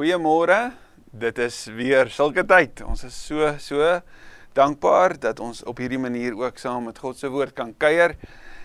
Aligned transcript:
Goeiemôre. 0.00 0.70
Dit 1.12 1.36
is 1.44 1.66
weer 1.76 2.08
sulke 2.08 2.40
tyd. 2.48 2.80
Ons 2.88 3.02
is 3.04 3.16
so 3.20 3.50
so 3.60 3.98
dankbaar 4.56 5.12
dat 5.20 5.42
ons 5.44 5.58
op 5.68 5.82
hierdie 5.82 6.00
manier 6.00 6.32
ook 6.40 6.56
saam 6.56 6.86
met 6.88 6.96
God 6.96 7.18
se 7.20 7.28
woord 7.28 7.52
kan 7.52 7.74
kuier 7.76 8.14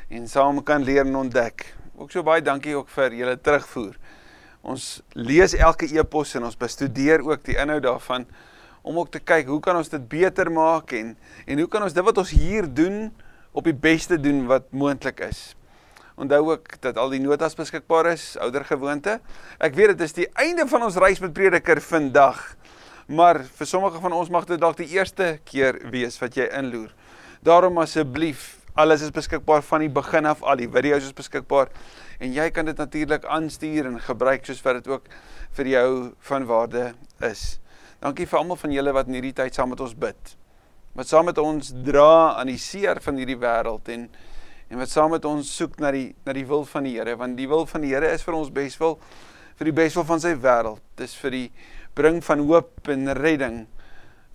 en 0.08 0.30
saam 0.32 0.62
kan 0.64 0.86
leer 0.88 1.04
en 1.04 1.18
ontdek. 1.26 1.66
Ook 2.00 2.16
so 2.16 2.24
baie 2.24 2.40
dankie 2.40 2.78
ook 2.78 2.88
vir 2.88 3.18
julle 3.20 3.36
terugvoer. 3.36 3.98
Ons 4.64 5.02
lees 5.12 5.58
elke 5.60 5.92
e-pos 5.92 6.32
en 6.40 6.48
ons 6.48 6.56
bestudeer 6.56 7.26
ook 7.28 7.44
die 7.50 7.60
inhoud 7.60 7.84
daarvan 7.84 8.24
om 8.88 9.04
ook 9.04 9.12
te 9.12 9.20
kyk 9.20 9.52
hoe 9.52 9.60
kan 9.60 9.76
ons 9.76 9.92
dit 9.92 10.08
beter 10.16 10.48
maak 10.48 10.96
en 10.96 11.18
en 11.44 11.66
hoe 11.66 11.68
kan 11.68 11.84
ons 11.84 12.00
dit 12.00 12.12
wat 12.14 12.24
ons 12.24 12.32
hier 12.32 12.72
doen 12.72 13.10
op 13.52 13.68
die 13.68 13.76
beste 13.76 14.16
doen 14.16 14.46
wat 14.48 14.72
moontlik 14.72 15.20
is. 15.28 15.50
Onthou 16.16 16.52
ook 16.52 16.78
dat 16.82 16.98
al 16.98 17.12
die 17.12 17.20
notas 17.20 17.58
beskikbaar 17.58 18.14
is, 18.14 18.36
ouer 18.40 18.64
gewoonte. 18.66 19.18
Ek 19.60 19.76
weet 19.76 19.96
dit 19.96 20.06
is 20.06 20.16
die 20.16 20.28
einde 20.40 20.64
van 20.72 20.86
ons 20.88 20.96
reis 21.02 21.20
met 21.20 21.34
Prediker 21.36 21.82
vandag. 21.84 22.40
Maar 23.12 23.42
vir 23.44 23.68
sommige 23.68 24.00
van 24.02 24.16
ons 24.16 24.32
mag 24.34 24.48
dit 24.50 24.62
dalk 24.62 24.80
die 24.80 24.88
eerste 24.96 25.36
keer 25.46 25.82
wees 25.92 26.16
wat 26.22 26.38
jy 26.40 26.48
inloer. 26.56 26.94
Daarom 27.46 27.78
asseblief, 27.84 28.56
alles 28.74 29.04
is 29.06 29.12
beskikbaar 29.14 29.62
van 29.68 29.84
die 29.84 29.92
begin 29.92 30.26
af, 30.26 30.42
al 30.44 30.58
die 30.58 30.70
video's 30.72 31.06
is 31.06 31.16
beskikbaar 31.16 31.70
en 32.20 32.32
jy 32.34 32.48
kan 32.56 32.66
dit 32.66 32.80
natuurlik 32.80 33.28
aanstuur 33.28 33.92
en 33.92 34.00
gebruik 34.02 34.48
soos 34.48 34.64
wat 34.66 34.80
dit 34.80 34.90
ook 34.92 35.12
vir 35.60 35.70
jou 35.76 35.90
van 36.32 36.48
waarde 36.48 36.88
is. 37.28 37.60
Dankie 38.04 38.28
vir 38.28 38.40
almal 38.40 38.60
van 38.60 38.74
julle 38.76 38.96
wat 38.96 39.12
in 39.12 39.20
hierdie 39.20 39.36
tyd 39.36 39.56
saam 39.56 39.72
met 39.76 39.84
ons 39.84 39.96
bid. 40.00 40.36
Wat 40.96 41.12
saam 41.12 41.28
met 41.28 41.40
ons 41.44 41.74
dra 41.86 42.36
aan 42.40 42.50
die 42.52 42.60
seer 42.62 43.02
van 43.04 43.20
hierdie 43.20 43.40
wêreld 43.40 43.92
en 43.92 44.08
en 44.70 44.82
wat 44.82 44.90
saam 44.90 45.12
met 45.14 45.26
ons 45.26 45.50
soek 45.58 45.78
na 45.80 45.92
die 45.94 46.16
na 46.26 46.34
die 46.34 46.46
wil 46.50 46.66
van 46.66 46.88
die 46.88 46.96
Here 46.98 47.16
want 47.20 47.38
die 47.38 47.48
wil 47.48 47.66
van 47.70 47.82
die 47.86 47.94
Here 47.94 48.10
is 48.14 48.24
vir 48.26 48.38
ons 48.38 48.52
beswil 48.54 48.98
vir 49.60 49.70
die 49.70 49.76
beswil 49.76 50.06
van 50.08 50.20
sy 50.20 50.34
wêreld. 50.36 50.82
Dis 51.00 51.16
vir 51.16 51.32
die 51.32 51.48
bring 51.96 52.22
van 52.26 52.42
hoop 52.44 52.90
en 52.92 53.14
redding 53.16 53.66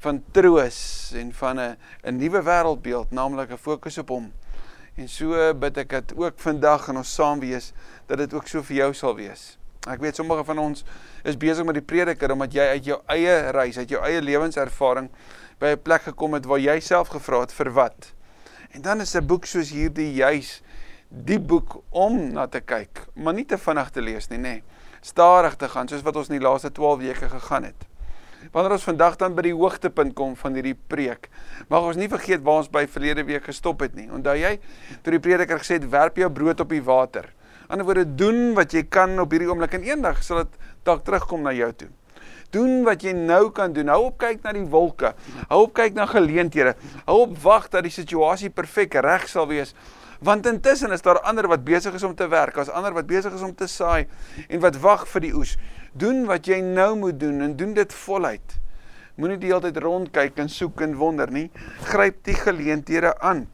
van 0.00 0.22
troos 0.32 1.12
en 1.18 1.32
van 1.32 1.58
'n 1.60 1.76
'n 2.04 2.16
nuwe 2.16 2.42
wêreldbeeld 2.42 3.10
naamlik 3.10 3.50
'n 3.50 3.58
fokus 3.58 3.98
op 3.98 4.08
hom. 4.08 4.32
En 4.96 5.08
so 5.08 5.54
bid 5.54 5.76
ek 5.76 5.88
dit 5.88 6.16
ook 6.16 6.38
vandag 6.38 6.88
in 6.88 6.96
ons 6.96 7.14
saam 7.14 7.40
wees 7.40 7.72
dat 8.06 8.18
dit 8.18 8.34
ook 8.34 8.48
so 8.48 8.62
vir 8.62 8.76
jou 8.76 8.94
sal 8.94 9.14
wees. 9.16 9.58
Ek 9.88 10.00
weet 10.00 10.16
sommige 10.16 10.44
van 10.44 10.58
ons 10.58 10.84
is 11.24 11.36
besig 11.36 11.64
met 11.64 11.74
die 11.74 11.82
prediker 11.82 12.32
omdat 12.32 12.52
jy 12.52 12.66
uit 12.76 12.84
jou 12.84 13.00
eie 13.06 13.50
reis 13.50 13.78
uit 13.78 13.88
jou 13.88 14.02
eie 14.04 14.20
lewenservaring 14.20 15.10
by 15.58 15.66
'n 15.66 15.82
plek 15.82 16.02
gekom 16.02 16.34
het 16.34 16.44
waar 16.44 16.58
jy 16.60 16.80
self 16.80 17.08
gevra 17.08 17.40
het 17.40 17.52
vir 17.52 17.70
wat 17.72 18.12
En 18.70 18.82
dan 18.82 19.00
is 19.00 19.14
'n 19.16 19.26
boek 19.26 19.44
soos 19.44 19.70
hierdie 19.70 20.12
juis 20.14 20.62
die 21.08 21.40
boek 21.40 21.82
om 21.90 22.32
na 22.32 22.46
te 22.46 22.60
kyk, 22.60 23.06
maar 23.14 23.34
nie 23.34 23.44
te 23.44 23.58
vinnig 23.58 23.90
te 23.90 24.00
lees 24.00 24.28
nie, 24.30 24.38
nê. 24.38 24.42
Nee. 24.42 24.62
Stadig 25.00 25.56
te 25.56 25.68
gaan 25.68 25.88
soos 25.88 26.02
wat 26.02 26.16
ons 26.16 26.28
in 26.28 26.38
die 26.38 26.46
laaste 26.46 26.70
12 26.72 26.98
weke 26.98 27.28
gegaan 27.28 27.64
het. 27.64 27.86
Wanneer 28.52 28.72
ons 28.72 28.86
vandag 28.88 29.16
dan 29.20 29.34
by 29.34 29.42
die 29.42 29.54
hoogtepunt 29.54 30.14
kom 30.16 30.36
van 30.36 30.56
hierdie 30.56 30.76
preek, 30.88 31.28
mag 31.68 31.82
ons 31.82 31.96
nie 31.96 32.08
vergeet 32.08 32.42
waar 32.42 32.62
ons 32.62 32.70
by 32.72 32.86
verlede 32.88 33.24
week 33.28 33.44
gestop 33.44 33.80
het 33.84 33.94
nie. 33.94 34.08
Onthou 34.12 34.36
jy, 34.38 34.58
toe 35.02 35.12
die 35.12 35.20
prediker 35.20 35.60
gesê 35.60 35.76
het, 35.76 35.90
werp 35.92 36.16
jou 36.16 36.30
brood 36.32 36.60
op 36.60 36.72
die 36.72 36.82
water. 36.82 37.28
Aan 37.68 37.78
die 37.78 37.84
ander 37.84 37.88
woorde 37.90 38.14
doen 38.18 38.54
wat 38.54 38.72
jy 38.72 38.82
kan 38.88 39.18
op 39.20 39.30
hierdie 39.30 39.48
oomblik 39.50 39.76
en 39.76 39.84
eendag 39.86 40.22
sal 40.24 40.44
dit 40.44 40.56
dalk 40.88 41.04
terugkom 41.04 41.42
na 41.42 41.52
jou 41.52 41.72
toe. 41.84 41.90
Doen 42.50 42.82
wat 42.86 43.04
jy 43.06 43.12
nou 43.14 43.50
kan 43.54 43.72
doen. 43.72 43.90
Hou 43.92 44.08
op 44.08 44.18
kyk 44.18 44.42
na 44.42 44.52
die 44.56 44.66
wolke. 44.66 45.14
Hou 45.48 45.62
op 45.68 45.74
kyk 45.78 45.94
na 45.94 46.06
geleenthede. 46.10 46.74
Hou 47.06 47.20
op 47.28 47.36
wag 47.44 47.68
dat 47.70 47.86
die 47.86 47.94
situasie 47.94 48.50
perfek 48.50 48.96
reg 49.04 49.28
sal 49.30 49.46
wees. 49.50 49.74
Want 50.20 50.46
intussen 50.46 50.92
is 50.92 51.02
daar 51.02 51.22
ander 51.24 51.48
wat 51.48 51.64
besig 51.64 51.94
is 51.96 52.02
om 52.04 52.14
te 52.14 52.28
werk, 52.28 52.58
as 52.60 52.68
ander 52.68 52.92
wat 52.92 53.06
besig 53.08 53.32
is 53.32 53.44
om 53.44 53.54
te 53.56 53.66
saai 53.66 54.04
en 54.48 54.60
wat 54.60 54.76
wag 54.82 55.06
vir 55.08 55.24
die 55.24 55.32
oes. 55.32 55.54
Doen 55.96 56.26
wat 56.28 56.50
jy 56.50 56.60
nou 56.60 56.92
moet 57.00 57.16
doen 57.20 57.40
en 57.46 57.56
doen 57.56 57.72
dit 57.74 57.94
voluit. 58.02 58.58
Moenie 59.16 59.40
die 59.40 59.48
hele 59.48 59.70
tyd 59.70 59.80
rondkyk 59.80 60.36
en 60.42 60.52
soek 60.52 60.84
en 60.84 60.98
wonder 61.00 61.32
nie. 61.32 61.48
Gryp 61.88 62.20
die 62.28 62.36
geleenthede 62.36 63.14
aan. 63.20 63.46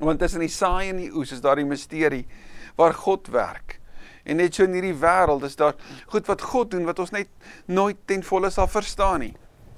Want 0.00 0.24
tussen 0.24 0.42
die 0.42 0.52
saai 0.52 0.88
en 0.88 1.02
die 1.02 1.12
oes 1.12 1.34
is 1.36 1.44
daar 1.44 1.60
die 1.60 1.68
misterie 1.68 2.24
waar 2.78 2.96
God 2.96 3.28
werk. 3.34 3.78
En 4.24 4.40
net 4.40 4.56
so 4.56 4.64
in 4.64 4.76
hierdie 4.76 4.96
wêreld 4.96 5.44
is 5.44 5.56
daar 5.60 5.76
goed 6.12 6.28
wat 6.30 6.42
God 6.42 6.70
doen 6.72 6.86
wat 6.88 6.98
ons 6.98 7.12
net 7.12 7.28
nooit 7.66 7.98
ten 8.08 8.24
volle 8.24 8.50
sal 8.50 8.68
verstaan 8.72 9.20
nie. 9.20 9.34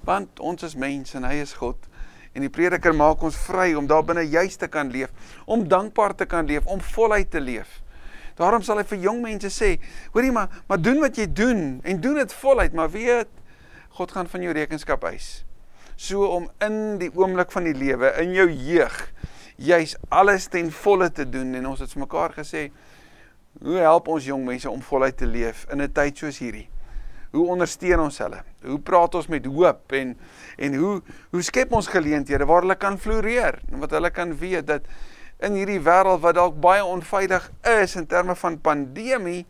Want 0.06 0.40
ons 0.40 0.62
is 0.62 0.76
mense 0.78 1.16
en 1.18 1.26
hy 1.26 1.40
is 1.42 1.56
God. 1.58 1.88
En 2.36 2.44
die 2.44 2.52
prediker 2.52 2.94
maak 2.94 3.22
ons 3.26 3.38
vry 3.46 3.72
om 3.74 3.88
daar 3.90 4.04
binne 4.06 4.26
juis 4.28 4.58
te 4.60 4.68
kan 4.68 4.90
leef, 4.92 5.10
om 5.46 5.64
dankbaar 5.68 6.14
te 6.14 6.28
kan 6.28 6.46
leef, 6.46 6.66
om 6.68 6.80
voluit 6.92 7.30
te 7.32 7.40
leef. 7.40 7.80
Daarom 8.36 8.62
sal 8.62 8.82
hy 8.82 8.84
vir 8.90 9.00
jong 9.06 9.22
mense 9.24 9.48
sê, 9.54 9.76
hoorie 10.12 10.34
maar, 10.34 10.52
maar 10.68 10.80
doen 10.82 11.00
wat 11.00 11.16
jy 11.16 11.24
doen 11.32 11.62
en 11.80 12.00
doen 12.04 12.20
dit 12.20 12.34
voluit, 12.42 12.74
maar 12.76 12.92
weet 12.92 13.32
God 13.96 14.12
gaan 14.12 14.28
van 14.28 14.44
jou 14.44 14.52
rekenskap 14.52 15.06
eis. 15.08 15.46
So 15.96 16.28
om 16.28 16.50
in 16.60 16.98
die 17.00 17.08
oomblik 17.16 17.48
van 17.54 17.64
die 17.64 17.72
lewe, 17.74 18.12
in 18.20 18.34
jou 18.36 18.44
jeug, 18.52 18.98
juis 19.56 19.96
alles 20.12 20.50
ten 20.52 20.68
volle 20.82 21.08
te 21.08 21.24
doen 21.24 21.54
en 21.56 21.70
ons 21.72 21.80
het 21.80 21.94
vir 21.94 22.04
mekaar 22.04 22.36
gesê, 22.36 22.66
Hoe 23.56 23.78
help 23.80 24.08
ons 24.12 24.26
jong 24.28 24.42
mense 24.44 24.68
om 24.68 24.82
voluit 24.84 25.16
te 25.16 25.26
leef 25.26 25.64
in 25.72 25.80
'n 25.80 25.92
tyd 25.92 26.18
soos 26.18 26.38
hierdie? 26.38 26.68
Hoe 27.32 27.48
ondersteun 27.48 28.00
ons 28.00 28.18
hulle? 28.18 28.42
Hoe 28.62 28.78
praat 28.78 29.14
ons 29.14 29.28
met 29.28 29.46
hoop 29.46 29.92
en 29.92 30.16
en 30.58 30.74
hoe 30.74 31.02
hoe 31.30 31.42
skep 31.42 31.72
ons 31.72 31.88
geleenthede 31.88 32.44
waar 32.44 32.60
hulle 32.60 32.76
kan 32.76 32.98
floreer 32.98 33.60
en 33.72 33.78
wat 33.78 33.90
hulle 33.90 34.10
kan 34.10 34.36
weet 34.38 34.66
dat 34.66 34.82
in 35.40 35.52
hierdie 35.52 35.80
wêreld 35.80 36.20
wat 36.20 36.34
dalk 36.34 36.60
baie 36.60 36.84
onveilig 36.84 37.50
is 37.80 37.96
in 37.96 38.06
terme 38.06 38.34
van 38.34 38.60
pandemie 38.60 39.46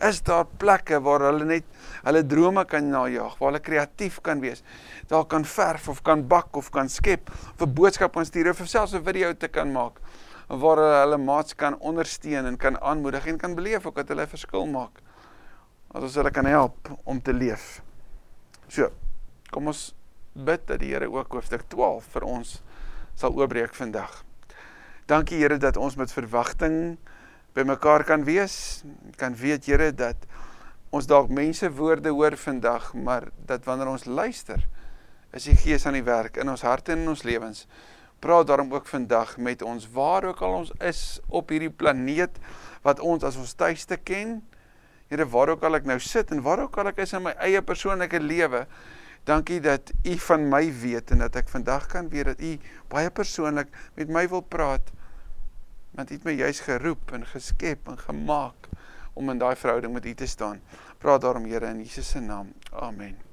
is 0.00 0.22
daar 0.22 0.46
plekke 0.56 1.00
waar 1.00 1.20
hulle 1.20 1.44
net 1.44 1.64
hulle 2.04 2.26
drome 2.26 2.64
kan 2.64 2.88
najag, 2.90 3.38
waar 3.38 3.52
hulle 3.52 3.60
kreatief 3.60 4.20
kan 4.20 4.40
wees. 4.40 4.62
Daar 5.08 5.24
kan 5.24 5.44
verf 5.44 5.88
of 5.88 6.02
kan 6.02 6.26
bak 6.26 6.56
of 6.56 6.70
kan 6.70 6.88
skep 6.88 7.30
of 7.30 7.60
'n 7.60 7.74
boodskap 7.74 8.14
kan 8.14 8.24
stuur 8.24 8.50
of 8.50 8.66
selfs 8.66 8.94
'n 8.94 9.04
video 9.04 9.32
te 9.34 9.48
kan 9.48 9.72
maak 9.72 10.00
waar 10.48 10.76
hulle 10.76 11.00
hulle 11.00 11.18
maats 11.18 11.54
kan 11.54 11.78
ondersteun 11.78 12.46
en 12.46 12.56
kan 12.56 12.80
aanmoedig 12.80 13.26
en 13.26 13.38
kan 13.38 13.54
beleef 13.54 13.86
ook 13.86 13.96
dat 13.96 14.08
hulle 14.08 14.22
'n 14.22 14.34
verskil 14.34 14.66
maak. 14.66 15.00
Dat 15.92 16.02
ons 16.02 16.14
hulle 16.14 16.30
kan 16.30 16.44
help 16.44 16.98
om 17.04 17.22
te 17.22 17.32
leef. 17.32 17.82
So, 18.68 18.90
kom 19.50 19.66
ons 19.66 19.94
bid 20.32 20.66
dat 20.66 20.80
die 20.80 20.92
Here 20.94 21.10
ook 21.10 21.32
hoofstuk 21.32 21.62
12 21.68 22.04
vir 22.04 22.22
ons 22.22 22.62
sal 23.14 23.34
oopbreek 23.36 23.74
vandag. 23.74 24.24
Dankie 25.06 25.38
Here 25.38 25.58
dat 25.58 25.76
ons 25.76 25.96
met 25.96 26.12
verwagting 26.12 26.98
by 27.52 27.62
mekaar 27.62 28.04
kan 28.04 28.24
wees. 28.24 28.84
Kan 29.16 29.36
weet 29.36 29.66
Here 29.66 29.92
dat 29.92 30.16
ons 30.90 31.06
dalk 31.06 31.28
mense 31.28 31.70
woorde 31.72 32.08
hoor 32.08 32.36
vandag, 32.36 32.94
maar 32.94 33.28
dat 33.46 33.64
wanneer 33.64 33.88
ons 33.88 34.04
luister, 34.04 34.68
is 35.32 35.44
die 35.48 35.56
Gees 35.56 35.86
aan 35.86 35.96
die 35.96 36.04
werk 36.04 36.36
in 36.36 36.48
ons 36.52 36.62
harte 36.62 36.92
en 36.92 37.04
in 37.04 37.08
ons 37.08 37.24
lewens 37.24 37.66
praat 38.22 38.46
daarom 38.46 38.70
ook 38.74 38.86
vandag 38.86 39.36
met 39.36 39.62
ons 39.66 39.88
waar 39.90 40.24
ook 40.30 40.40
al 40.46 40.60
ons 40.62 40.72
is 40.78 41.20
op 41.26 41.50
hierdie 41.50 41.72
planeet 41.74 42.38
wat 42.86 43.02
ons 43.02 43.26
as 43.26 43.38
ons 43.38 43.54
tuiste 43.58 43.98
ken. 44.06 44.38
Here, 45.10 45.26
waar 45.28 45.52
ook 45.52 45.64
al 45.66 45.80
ek 45.80 45.88
nou 45.90 45.98
sit 46.00 46.30
en 46.32 46.42
waar 46.44 46.62
ook 46.64 46.78
al 46.78 46.92
ek 46.92 47.02
is 47.04 47.14
in 47.18 47.24
my 47.26 47.34
eie 47.42 47.60
persoonlike 47.66 48.20
lewe, 48.22 48.64
dankie 49.28 49.60
dat 49.62 49.92
U 50.08 50.14
van 50.28 50.46
my 50.50 50.62
weet 50.82 51.12
en 51.14 51.26
dat 51.26 51.36
ek 51.42 51.50
vandag 51.52 51.88
kan 51.90 52.08
weet 52.14 52.30
dat 52.30 52.40
U 52.40 52.54
baie 52.94 53.10
persoonlik 53.10 53.74
met 53.98 54.08
my 54.08 54.24
wil 54.30 54.46
praat. 54.46 54.94
Want 55.92 56.14
U 56.14 56.16
het 56.16 56.30
my 56.30 56.36
juis 56.38 56.62
geroep 56.64 57.12
en 57.12 57.26
geskep 57.34 57.90
en 57.92 58.00
gemaak 58.06 58.70
om 59.18 59.28
in 59.34 59.42
daai 59.42 59.56
verhouding 59.58 59.92
met 59.92 60.08
U 60.08 60.14
te 60.14 60.30
staan. 60.30 60.62
Praat 61.02 61.26
daarom 61.26 61.50
Here 61.50 61.68
in 61.74 61.84
Jesus 61.84 62.08
se 62.08 62.20
naam. 62.20 62.54
Amen. 62.72 63.31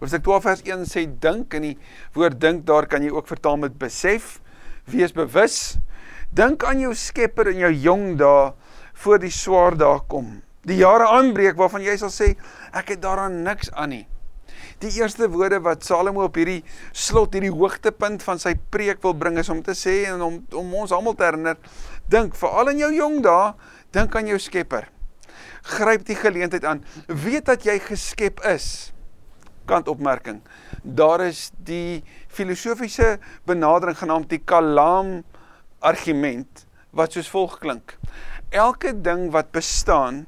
Hoofstuk 0.00 0.22
12 0.24 0.44
vers 0.46 0.60
1 0.64 0.84
sê 0.88 1.02
dink 1.20 1.52
en 1.58 1.64
die 1.66 1.74
woord 2.16 2.38
dink 2.40 2.62
daar 2.64 2.86
kan 2.88 3.02
jy 3.04 3.10
ook 3.12 3.26
vertaal 3.28 3.58
met 3.60 3.74
besef, 3.76 4.38
wees 4.88 5.12
bewus. 5.12 5.76
Dink 6.32 6.62
aan 6.64 6.80
jou 6.80 6.94
Skepper 6.96 7.50
in 7.52 7.58
jou 7.60 7.72
jong 7.84 8.06
dae 8.16 8.46
voor 9.02 9.20
die 9.20 9.32
swaar 9.34 9.74
dae 9.76 9.98
kom. 10.08 10.38
Die 10.64 10.78
jare 10.80 11.04
aanbreek 11.18 11.58
waarvan 11.58 11.84
jy 11.84 11.98
sal 12.00 12.12
sê 12.14 12.30
ek 12.72 12.94
het 12.94 13.02
daaraan 13.04 13.42
niks 13.44 13.68
aan 13.76 13.92
nie. 13.92 14.06
Die 14.80 14.88
eerste 14.96 15.28
woorde 15.28 15.58
wat 15.66 15.84
Salomo 15.84 16.24
op 16.30 16.38
hierdie 16.40 16.62
slot 16.96 17.36
hierdie 17.36 17.52
hoogtepunt 17.52 18.24
van 18.24 18.40
sy 18.40 18.54
preek 18.72 19.02
wil 19.04 19.12
bring 19.20 19.36
is 19.42 19.52
om 19.52 19.60
te 19.64 19.76
sê 19.76 20.06
en 20.08 20.24
om 20.24 20.38
om 20.56 20.72
ons 20.80 20.94
almal 20.96 21.18
te 21.18 21.26
herinner, 21.26 21.58
dink 22.08 22.38
veral 22.40 22.72
in 22.72 22.80
jou 22.86 22.90
jong 23.02 23.18
dae, 23.26 23.52
dink 23.92 24.16
aan 24.16 24.32
jou 24.32 24.40
Skepper. 24.40 24.88
Gryp 25.76 26.08
die 26.08 26.16
geleentheid 26.16 26.64
aan. 26.64 26.80
Weet 27.04 27.50
dat 27.52 27.68
jy 27.68 27.76
geskep 27.84 28.40
is 28.48 28.94
kantopmerking. 29.64 30.40
Daar 30.82 31.20
is 31.20 31.50
die 31.56 32.02
filosofiese 32.28 33.18
benadering 33.44 33.98
genaamd 33.98 34.28
die 34.28 34.42
Kalam 34.44 35.22
argument 35.78 36.66
wat 36.90 37.12
soos 37.12 37.28
volg 37.28 37.58
klink. 37.58 37.96
Elke 38.50 38.92
ding 39.00 39.30
wat 39.30 39.50
bestaan 39.50 40.26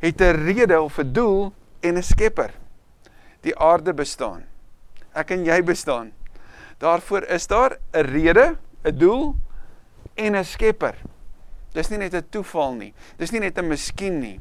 het 0.00 0.20
'n 0.20 0.44
rede 0.44 0.80
of 0.80 0.98
'n 0.98 1.12
doel 1.12 1.52
en 1.80 1.96
'n 1.96 2.02
skepper. 2.02 2.50
Die 3.40 3.58
aarde 3.58 3.94
bestaan. 3.94 4.44
Ek 5.12 5.30
en 5.30 5.44
jy 5.44 5.62
bestaan. 5.62 6.12
Daarvoor 6.78 7.22
is 7.22 7.46
daar 7.46 7.78
'n 7.92 8.00
rede, 8.00 8.56
'n 8.84 8.98
doel 8.98 9.36
en 10.14 10.36
'n 10.36 10.44
skepper. 10.44 10.94
Dis 11.72 11.88
nie 11.88 11.98
net 11.98 12.14
'n 12.14 12.26
toeval 12.30 12.74
nie. 12.74 12.94
Dis 13.16 13.30
nie 13.30 13.40
net 13.40 13.58
'n 13.58 13.68
miskien 13.68 14.18
nie. 14.18 14.40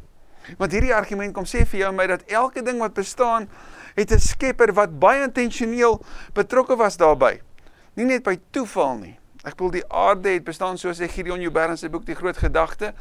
Want 0.57 0.71
hierdie 0.71 0.95
argument 0.95 1.33
kom 1.33 1.45
sê 1.45 1.65
vir 1.65 1.79
jou 1.79 1.89
en 1.89 1.95
my 1.95 2.07
dat 2.07 2.23
elke 2.27 2.61
ding 2.61 2.79
wat 2.79 2.93
bestaan 2.93 3.49
het 3.95 4.11
'n 4.11 4.19
skepper 4.19 4.73
wat 4.73 4.99
baie 4.99 5.23
intentioneel 5.23 6.01
betrokke 6.33 6.75
was 6.75 6.97
daarbey. 6.97 7.41
Nie 7.93 8.05
net 8.05 8.23
by 8.23 8.39
toeval 8.49 8.97
nie. 8.97 9.19
Ek 9.43 9.55
bedoel 9.55 9.71
die 9.71 9.87
aarde 9.91 10.29
het 10.29 10.43
bestaan 10.43 10.77
soos 10.77 10.99
hy 10.99 11.07
Gideon 11.07 11.41
Joubert 11.41 11.69
in 11.69 11.77
sy 11.77 11.89
boek 11.89 12.05
Die 12.05 12.15
Groot 12.15 12.37
Gedagte 12.37 12.93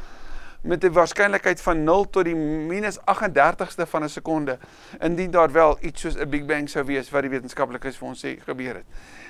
met 0.63 0.85
'n 0.85 0.93
waarskynlikheid 0.93 1.61
van 1.61 1.85
0 1.85 2.11
tot 2.11 2.25
die 2.25 2.35
minus 2.35 2.99
38ste 3.05 3.87
van 3.87 4.03
'n 4.03 4.09
sekonde 4.09 4.59
indien 5.01 5.31
daar 5.31 5.53
wel 5.53 5.79
iets 5.81 6.01
soos 6.01 6.17
'n 6.17 6.29
Big 6.29 6.45
Bang 6.45 6.69
sou 6.69 6.85
wees 6.85 7.11
wat 7.11 7.23
die 7.23 7.31
wetenskaplikes 7.31 7.97
vir 7.97 8.09
ons 8.09 8.25
sê 8.25 8.41
gebeur 8.41 8.75
het. 8.75 8.85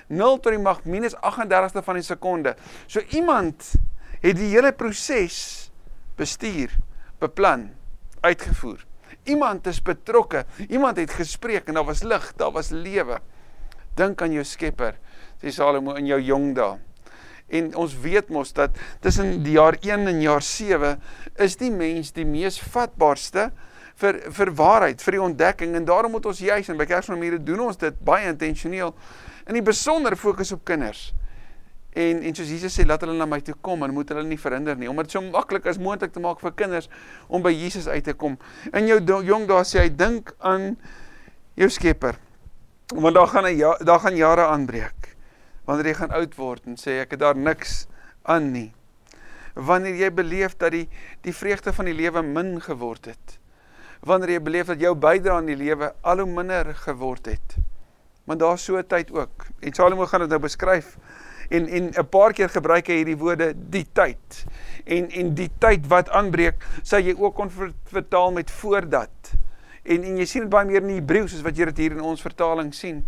0 0.06 0.40
tot 0.40 0.52
die 0.52 0.62
mag 0.62 0.84
minus 0.84 1.14
38ste 1.14 1.82
van 1.82 1.94
die 1.94 2.02
sekonde. 2.02 2.56
So 2.86 3.00
iemand 3.00 3.72
het 4.20 4.36
die 4.36 4.48
hele 4.54 4.72
proses 4.72 5.70
bestuur, 6.16 6.70
beplan, 7.18 7.70
uitgevoer. 8.20 8.84
Iemand 9.24 9.66
is 9.66 9.82
betrokke. 9.82 10.44
Iemand 10.68 10.96
het 10.96 11.12
gespreek 11.14 11.68
en 11.68 11.78
daar 11.78 11.86
was 11.86 12.02
lig, 12.02 12.32
daar 12.36 12.52
was 12.52 12.70
lewe. 12.70 13.20
Dink 13.94 14.22
aan 14.22 14.32
jou 14.32 14.44
Skepper, 14.44 14.96
sê 15.42 15.52
Salomo 15.52 15.94
in 16.00 16.08
jou 16.08 16.18
jong 16.20 16.54
dae. 16.56 16.78
En 17.52 17.68
ons 17.76 17.94
weet 18.00 18.30
mos 18.32 18.54
dat 18.56 18.78
tussen 19.04 19.42
die 19.44 19.58
jaar 19.58 19.76
1 19.80 20.08
en 20.08 20.22
jaar 20.24 20.42
7 20.42 20.96
is 21.44 21.58
die 21.60 21.70
mens 21.70 22.14
die 22.16 22.24
mees 22.24 22.56
vatbaarste 22.72 23.50
vir 24.00 24.18
vir 24.32 24.52
waarheid, 24.56 25.02
vir 25.04 25.18
die 25.18 25.22
ontdekking 25.22 25.76
en 25.76 25.84
daarom 25.86 26.16
moet 26.16 26.26
ons 26.26 26.40
juis 26.40 26.70
en 26.72 26.80
by 26.80 26.86
Kersfeesmure 26.88 27.42
doen 27.44 27.66
ons 27.68 27.78
dit 27.78 27.98
baie 28.04 28.30
intentioneel 28.30 28.94
in 29.46 29.58
die 29.58 29.64
besonder 29.64 30.16
fokus 30.16 30.54
op 30.56 30.64
kinders. 30.64 31.10
En 31.92 32.22
en 32.22 32.34
soos 32.34 32.48
Jesus 32.48 32.72
sê, 32.72 32.86
laat 32.88 33.02
hulle 33.04 33.16
na 33.18 33.26
my 33.28 33.40
toe 33.44 33.54
kom 33.60 33.82
en 33.84 33.92
moet 33.92 34.08
hulle 34.08 34.24
nie 34.24 34.40
verhinder 34.40 34.76
nie, 34.76 34.88
omdat 34.88 35.10
dit 35.10 35.12
so 35.12 35.20
maklik 35.20 35.66
as 35.66 35.78
moontlik 35.78 36.12
te 36.12 36.20
maak 36.20 36.40
vir 36.40 36.54
kinders 36.56 36.88
om 37.28 37.42
by 37.44 37.52
Jesus 37.52 37.88
uit 37.88 38.04
te 38.04 38.14
kom. 38.14 38.38
In 38.72 38.88
jou 38.88 39.00
jong 39.22 39.46
dae 39.46 39.64
sê 39.64 39.84
hy 39.84 39.90
dink 39.90 40.32
aan 40.40 40.76
jou 41.54 41.68
Skepper. 41.68 42.16
Want 42.92 43.14
daar 43.14 43.28
gaan 43.28 43.44
'n 43.44 43.56
ja, 43.56 43.76
daar 43.84 44.00
gaan 44.00 44.16
jare 44.16 44.46
aanbreek 44.46 45.12
wanneer 45.64 45.92
jy 45.92 45.94
gaan 45.94 46.14
oud 46.18 46.34
word 46.36 46.66
en 46.66 46.76
sê 46.76 47.00
ek 47.02 47.14
het 47.14 47.20
daar 47.22 47.36
niks 47.38 47.86
aan 48.22 48.52
nie. 48.52 48.72
Wanneer 49.54 49.94
jy 49.94 50.10
beleef 50.10 50.56
dat 50.56 50.72
die 50.72 50.88
die 51.22 51.34
vreugde 51.34 51.72
van 51.72 51.84
die 51.84 51.94
lewe 51.94 52.22
min 52.22 52.60
geword 52.60 53.06
het. 53.06 53.38
Wanneer 54.00 54.36
jy 54.36 54.42
beleef 54.42 54.66
dat 54.72 54.80
jou 54.80 54.94
bydrae 54.94 55.36
aan 55.36 55.50
die 55.50 55.56
lewe 55.56 55.92
al 56.02 56.18
hoe 56.18 56.26
minder 56.26 56.74
geword 56.74 57.26
het. 57.26 57.56
Want 58.26 58.40
daar's 58.40 58.64
so 58.64 58.76
'n 58.76 58.86
tyd 58.86 59.12
ook. 59.12 59.46
En 59.60 59.72
Salomo 59.72 60.06
gaan 60.06 60.20
dit 60.20 60.28
nou 60.28 60.40
beskryf 60.40 60.96
en 61.48 61.68
en 61.68 61.90
'n 61.90 62.08
paar 62.08 62.32
keer 62.32 62.48
gebruik 62.48 62.86
hy 62.86 62.96
hierdie 63.02 63.18
woorde 63.18 63.54
die 63.54 63.86
tyd. 63.92 64.44
En 64.84 65.10
en 65.10 65.34
die 65.34 65.50
tyd 65.58 65.86
wat 65.86 66.10
aanbreek, 66.10 66.64
sê 66.82 67.02
jy 67.02 67.14
ook 67.18 67.34
kon 67.34 67.50
vertaal 67.84 68.32
met 68.32 68.50
voordat. 68.50 69.34
En 69.82 70.04
en 70.04 70.16
jy 70.16 70.24
sien 70.24 70.42
dit 70.42 70.50
baie 70.50 70.66
meer 70.66 70.82
in 70.82 70.94
Hebreëus 71.00 71.34
as 71.34 71.42
wat 71.42 71.56
jy 71.56 71.64
dit 71.64 71.78
hier 71.78 71.92
in 71.92 72.00
ons 72.00 72.22
vertaling 72.22 72.74
sien. 72.74 73.04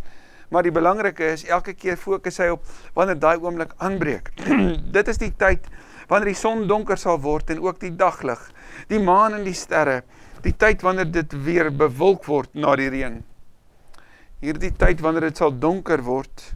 Maar 0.49 0.63
die 0.63 0.75
belangrike 0.75 1.33
is 1.33 1.45
elke 1.45 1.75
keer 1.75 1.97
fokus 1.97 2.39
hy 2.39 2.49
op 2.55 2.67
wanneer 2.95 3.19
daai 3.19 3.39
oomblik 3.43 3.73
aanbreek. 3.83 4.31
Dit 4.97 5.09
is 5.09 5.19
die 5.19 5.33
tyd 5.37 5.67
wanneer 6.09 6.31
die 6.35 6.39
son 6.39 6.67
donker 6.69 7.01
sal 7.01 7.19
word 7.25 7.51
en 7.51 7.63
ook 7.65 7.81
die 7.81 7.95
daglig, 7.97 8.41
die 8.89 9.01
maan 9.01 9.35
en 9.39 9.45
die 9.47 9.57
sterre, 9.57 10.03
die 10.45 10.53
tyd 10.53 10.83
wanneer 10.85 11.09
dit 11.11 11.33
weer 11.47 11.71
bewolk 11.73 12.27
word 12.29 12.53
na 12.55 12.75
die 12.77 12.91
reën. 12.93 13.23
Hierdie 14.45 14.75
tyd 14.77 15.01
wanneer 15.01 15.31
dit 15.31 15.41
sal 15.41 15.55
donker 15.57 16.03
word. 16.05 16.51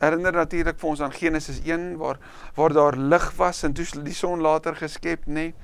Herinner 0.00 0.32
natuurlik 0.32 0.78
vir 0.80 0.88
ons 0.88 1.00
aan 1.04 1.12
Genesis 1.12 1.58
1 1.66 1.98
waar 2.00 2.18
waar 2.56 2.72
daar 2.72 2.96
lig 2.96 3.26
was 3.36 3.62
en 3.68 3.74
toe 3.76 3.84
die 4.00 4.16
son 4.16 4.40
later 4.40 4.76
geskep, 4.76 5.26
nê? 5.26 5.32
Nee, 5.32 5.54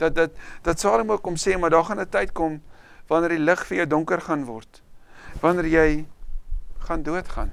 dat 0.00 0.14
dat 0.16 0.38
dat 0.64 0.80
Salomo 0.80 1.18
kom 1.18 1.36
sê 1.36 1.58
maar 1.58 1.70
daar 1.70 1.84
gaan 1.84 2.00
'n 2.00 2.08
tyd 2.08 2.32
kom 2.32 2.62
wanneer 3.08 3.36
die 3.36 3.44
lig 3.44 3.66
vir 3.66 3.76
jou 3.76 3.86
donker 3.86 4.20
gaan 4.20 4.44
word. 4.44 4.82
Wanneer 5.40 5.66
jy 5.66 6.06
gaan 6.78 7.02
doodgaan. 7.02 7.52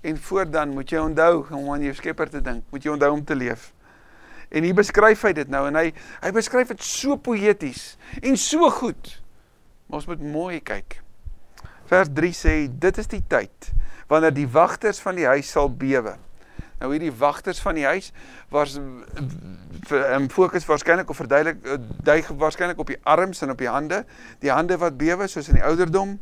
En 0.00 0.18
voordan 0.18 0.68
moet 0.68 0.90
jy 0.90 0.98
onthou 0.98 1.46
om 1.50 1.72
aan 1.72 1.82
jou 1.82 1.94
Skepper 1.94 2.30
te 2.30 2.42
dink, 2.42 2.64
moet 2.70 2.84
jy 2.84 2.90
onthou 2.90 3.10
om 3.12 3.24
te 3.24 3.34
leef. 3.34 3.72
En 4.48 4.62
hier 4.62 4.74
beskryf 4.74 5.22
hy 5.22 5.32
dit 5.32 5.48
nou 5.48 5.66
en 5.68 5.74
hy 5.74 5.92
hy 6.20 6.30
beskryf 6.32 6.68
dit 6.68 6.82
so 6.82 7.16
poëties 7.16 7.96
en 8.22 8.36
so 8.36 8.70
goed. 8.70 9.22
Maar 9.86 9.96
ons 9.96 10.06
moet 10.06 10.22
mooi 10.22 10.60
kyk. 10.60 11.00
Vers 11.88 12.08
3 12.12 12.32
sê 12.36 12.54
dit 12.68 12.98
is 12.98 13.06
die 13.06 13.24
tyd 13.28 13.72
wanneer 14.08 14.34
die 14.34 14.48
wagters 14.48 15.00
van 15.04 15.18
die 15.18 15.26
huis 15.28 15.50
sal 15.52 15.70
bewe. 15.70 16.16
Nou 16.78 16.92
hierdie 16.92 17.12
wagters 17.18 17.58
van 17.60 17.74
die 17.74 17.86
huis 17.88 18.12
was 18.54 18.76
um, 18.78 20.28
fokus 20.30 20.66
waarskynlik 20.68 21.10
of 21.10 21.18
verduidelik 21.18 21.64
eh, 21.66 21.78
dui 22.06 22.20
waarskynlik 22.38 22.78
op 22.78 22.92
die 22.92 23.00
arms 23.02 23.42
en 23.42 23.50
op 23.50 23.58
die 23.58 23.70
hande, 23.70 24.04
die 24.44 24.52
hande 24.54 24.78
wat 24.78 24.98
bewe 24.98 25.26
soos 25.26 25.50
in 25.50 25.58
die 25.58 25.66
ouderdom. 25.66 26.16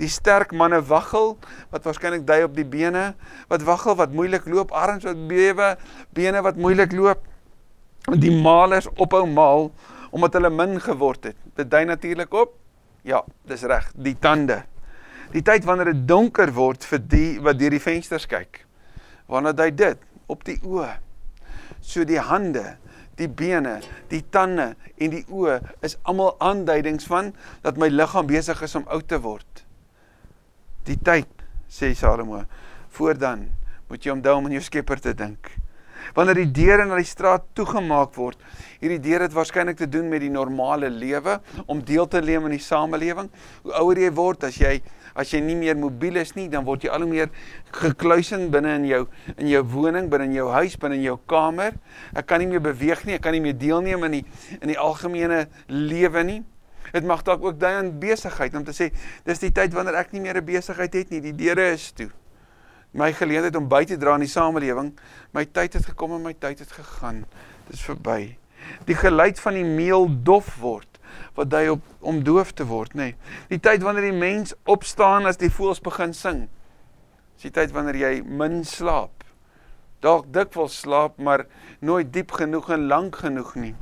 Die 0.00 0.08
sterk 0.10 0.54
manne 0.56 0.80
waggel 0.88 1.36
wat 1.70 1.84
waarskynlik 1.84 2.24
dui 2.26 2.42
op 2.46 2.56
die 2.56 2.64
bene 2.64 3.10
wat 3.52 3.66
waggel 3.68 3.98
wat 4.00 4.16
moeilik 4.16 4.48
loop, 4.48 4.72
arms 4.72 5.04
wat 5.04 5.20
bewe, 5.28 5.74
bene 6.16 6.40
wat 6.42 6.56
moeilik 6.56 6.96
loop. 6.96 7.28
Die 8.16 8.32
malers 8.32 8.88
ophou 8.96 9.26
maal 9.28 9.68
omdat 10.10 10.40
hulle 10.40 10.50
min 10.50 10.80
geword 10.82 11.28
het. 11.28 11.36
Dit 11.60 11.68
dui 11.70 11.84
natuurlik 11.86 12.32
op 12.34 12.56
ja, 13.06 13.22
dis 13.48 13.62
reg, 13.68 13.86
die 13.96 14.16
tande. 14.20 14.62
Die 15.30 15.42
tyd 15.46 15.66
wanneer 15.68 15.92
dit 15.92 16.06
donker 16.10 16.50
word 16.56 16.84
vir 16.90 17.02
die 17.06 17.28
wat 17.42 17.58
deur 17.60 17.76
die 17.76 17.82
vensters 17.82 18.26
kyk 18.30 18.64
wanneer 19.30 19.54
hy 19.62 19.70
dit 19.70 20.00
op 20.30 20.40
die 20.42 20.56
oë. 20.66 20.88
So 21.86 22.02
die 22.02 22.18
hande, 22.18 22.64
die 23.14 23.28
bene, 23.30 23.76
die 24.10 24.24
tande 24.34 24.72
en 24.98 25.12
die 25.14 25.22
oë 25.30 25.60
is 25.86 25.94
almal 26.02 26.34
aanduidings 26.42 27.06
van 27.06 27.30
dat 27.62 27.78
my 27.78 27.86
liggaam 27.92 28.26
besig 28.26 28.58
is 28.66 28.74
om 28.74 28.88
oud 28.90 29.06
te 29.06 29.20
word. 29.22 29.64
Die 30.88 30.98
tyd, 30.98 31.30
sê 31.70 31.92
Salomo, 31.94 32.42
voordan 32.96 33.46
moet 33.90 34.06
jy 34.06 34.16
onthou 34.16 34.36
om 34.38 34.48
aan 34.48 34.58
jou 34.58 34.66
Skepper 34.66 35.02
te 35.02 35.14
dink. 35.14 35.52
Wanneer 36.16 36.40
die 36.40 36.50
deure 36.54 36.86
na 36.88 36.98
die 36.98 37.06
straat 37.06 37.44
toegemaak 37.54 38.16
word, 38.18 38.40
hierdie 38.80 39.02
deure 39.04 39.28
het 39.28 39.36
waarskynlik 39.36 39.78
te 39.78 39.86
doen 39.90 40.08
met 40.10 40.24
die 40.24 40.32
normale 40.32 40.90
lewe 40.90 41.38
om 41.70 41.82
deel 41.86 42.08
te 42.10 42.22
neem 42.24 42.48
in 42.48 42.56
die 42.56 42.64
samelewing. 42.64 43.28
Hoe 43.62 43.74
ouer 43.82 44.00
jy 44.06 44.10
word, 44.16 44.48
as 44.48 44.58
jy 44.58 44.78
as 45.14 45.32
jy 45.32 45.40
nie 45.44 45.56
meer 45.58 45.76
mobiel 45.78 46.20
is 46.20 46.34
nie, 46.36 46.48
dan 46.48 46.64
word 46.66 46.84
jy 46.84 46.92
al 46.92 47.04
hoe 47.04 47.10
meer 47.10 47.30
gekluisin 47.76 48.48
binne 48.52 48.76
in 48.78 48.86
jou 48.88 49.02
in 49.36 49.50
jou 49.50 49.62
woning, 49.72 50.10
binne 50.12 50.28
in 50.30 50.36
jou 50.38 50.48
huis, 50.54 50.76
binne 50.80 50.98
in 51.00 51.06
jou 51.08 51.16
kamer. 51.30 51.76
Ek 52.14 52.28
kan 52.30 52.42
nie 52.42 52.48
meer 52.50 52.62
beweeg 52.64 53.04
nie, 53.06 53.16
ek 53.18 53.24
kan 53.26 53.36
nie 53.36 53.42
meer 53.44 53.58
deelneem 53.58 54.06
in 54.08 54.18
die 54.20 54.24
in 54.60 54.72
die 54.72 54.78
algemene 54.78 55.46
lewe 55.68 56.24
nie. 56.26 56.40
Dit 56.90 57.06
mag 57.06 57.22
dalk 57.26 57.44
ook 57.46 57.58
daai 57.60 57.76
aan 57.78 57.92
besigheid 58.02 58.54
om 58.58 58.64
te 58.66 58.74
sê 58.74 58.90
dis 59.26 59.42
die 59.42 59.52
tyd 59.54 59.74
wanneer 59.76 60.00
ek 60.02 60.12
nie 60.12 60.22
meer 60.24 60.40
'n 60.40 60.44
besigheid 60.44 60.92
het 60.94 61.10
nie, 61.10 61.20
die 61.20 61.36
deure 61.36 61.72
is 61.72 61.92
toe. 61.92 62.10
My 62.92 63.12
geleentheid 63.12 63.54
om 63.56 63.68
by 63.68 63.84
te 63.84 63.96
dra 63.96 64.14
aan 64.14 64.26
die 64.26 64.28
samelewing, 64.28 64.98
my 65.32 65.44
tyd 65.44 65.74
het 65.74 65.86
gekom 65.86 66.12
en 66.12 66.22
my 66.22 66.34
tyd 66.34 66.58
het 66.58 66.72
gegaan. 66.72 67.24
Dit 67.68 67.78
is 67.78 67.82
verby. 67.86 68.36
Die 68.86 68.94
geluid 68.94 69.38
van 69.40 69.54
die 69.54 69.64
meel 69.64 70.08
dof 70.22 70.56
word 70.58 70.89
wat 71.34 71.50
dui 71.50 71.68
op 71.68 71.82
om 72.00 72.22
doof 72.24 72.52
te 72.52 72.66
word, 72.66 72.94
nê. 72.94 73.12
Nee. 73.12 73.38
Die 73.48 73.60
tyd 73.60 73.82
wanneer 73.82 74.10
die 74.10 74.18
mens 74.18 74.54
opstaan 74.64 75.26
as 75.26 75.40
die 75.40 75.50
voëls 75.52 75.80
begin 75.84 76.14
sing. 76.16 76.48
Dis 77.34 77.48
die 77.48 77.54
tyd 77.60 77.72
wanneer 77.72 77.96
jy 77.96 78.14
min 78.24 78.64
slaap. 78.64 79.24
Dalk 80.00 80.30
dikwels 80.32 80.78
slaap, 80.80 81.18
maar 81.18 81.46
nooit 81.80 82.12
diep 82.12 82.32
genoeg 82.32 82.70
en 82.72 82.88
lank 82.88 83.20
genoeg 83.20 83.54
nie. 83.60 83.74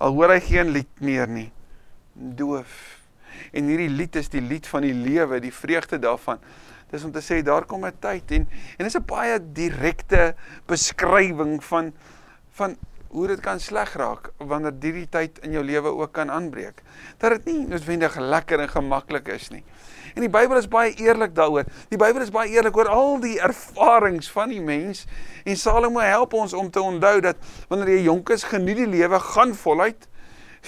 Al 0.00 0.16
hoor 0.16 0.32
hy 0.32 0.40
geen 0.40 0.72
lied 0.72 1.04
meer 1.04 1.28
nie. 1.28 1.50
Doof. 2.14 2.72
En 3.52 3.68
hierdie 3.68 3.90
lied 3.92 4.16
is 4.16 4.30
die 4.32 4.42
lied 4.44 4.66
van 4.68 4.84
die 4.86 4.96
lewe, 4.96 5.40
die 5.40 5.52
vreugde 5.52 6.00
daarvan. 6.00 6.40
Dis 6.90 7.04
om 7.06 7.12
te 7.14 7.22
sê 7.22 7.40
daar 7.46 7.66
kom 7.68 7.84
'n 7.86 7.92
tyd 8.00 8.30
en 8.32 8.48
en 8.78 8.84
dis 8.84 8.96
'n 8.96 9.06
baie 9.06 9.38
direkte 9.38 10.34
beskrywing 10.66 11.62
van 11.64 11.92
van 12.50 12.76
hoe 13.10 13.26
dit 13.26 13.40
kan 13.42 13.58
sleg 13.60 13.90
raak 13.98 14.30
wanneer 14.38 14.76
hierdie 14.82 15.08
tyd 15.10 15.40
in 15.42 15.56
jou 15.56 15.62
lewe 15.66 15.90
ook 15.98 16.12
kan 16.14 16.30
aanbreek. 16.30 16.82
Dat 17.18 17.34
dit 17.34 17.48
nie 17.50 17.66
noodwendig 17.72 18.16
lekker 18.22 18.62
en 18.62 18.70
gemaklik 18.70 19.28
is 19.34 19.48
nie. 19.50 19.64
En 20.14 20.22
die 20.22 20.30
Bybel 20.30 20.58
is 20.58 20.68
baie 20.70 20.92
eerlik 21.02 21.34
daaroor. 21.34 21.66
Die 21.90 21.98
Bybel 21.98 22.22
is 22.22 22.30
baie 22.34 22.50
eerlik 22.54 22.76
oor 22.78 22.90
al 22.90 23.18
die 23.22 23.36
ervarings 23.42 24.30
van 24.30 24.54
die 24.54 24.62
mens 24.62 25.06
en 25.44 25.58
Salomo 25.58 26.02
help 26.04 26.34
ons 26.38 26.54
om 26.54 26.70
te 26.70 26.82
onthou 26.82 27.16
dat 27.24 27.38
wanneer 27.70 27.96
jy 27.96 28.06
jonk 28.06 28.30
is, 28.34 28.46
geniet 28.46 28.78
die 28.78 28.90
lewe, 28.90 29.18
gaan 29.32 29.54
voluit, 29.58 30.06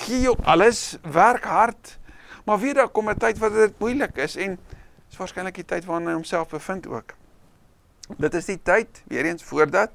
gee 0.05 0.25
jou 0.27 0.37
alles, 0.43 0.99
werk 1.03 1.47
hard. 1.47 1.99
Maar 2.47 2.59
weer 2.59 2.75
daar 2.75 2.89
kom 2.91 3.11
'n 3.11 3.19
tyd 3.19 3.39
wat 3.39 3.55
dit 3.55 3.79
moeilik 3.79 4.17
is 4.17 4.37
en 4.37 4.59
is 5.11 5.17
waarskynlik 5.17 5.55
die 5.55 5.65
tyd 5.65 5.85
waarin 5.85 6.09
hy 6.09 6.15
homself 6.15 6.49
bevind 6.49 6.87
ook. 6.87 7.15
Dit 8.19 8.35
is 8.35 8.47
die 8.47 8.59
tyd 8.63 9.03
weer 9.07 9.25
eens 9.25 9.43
voordat 9.43 9.91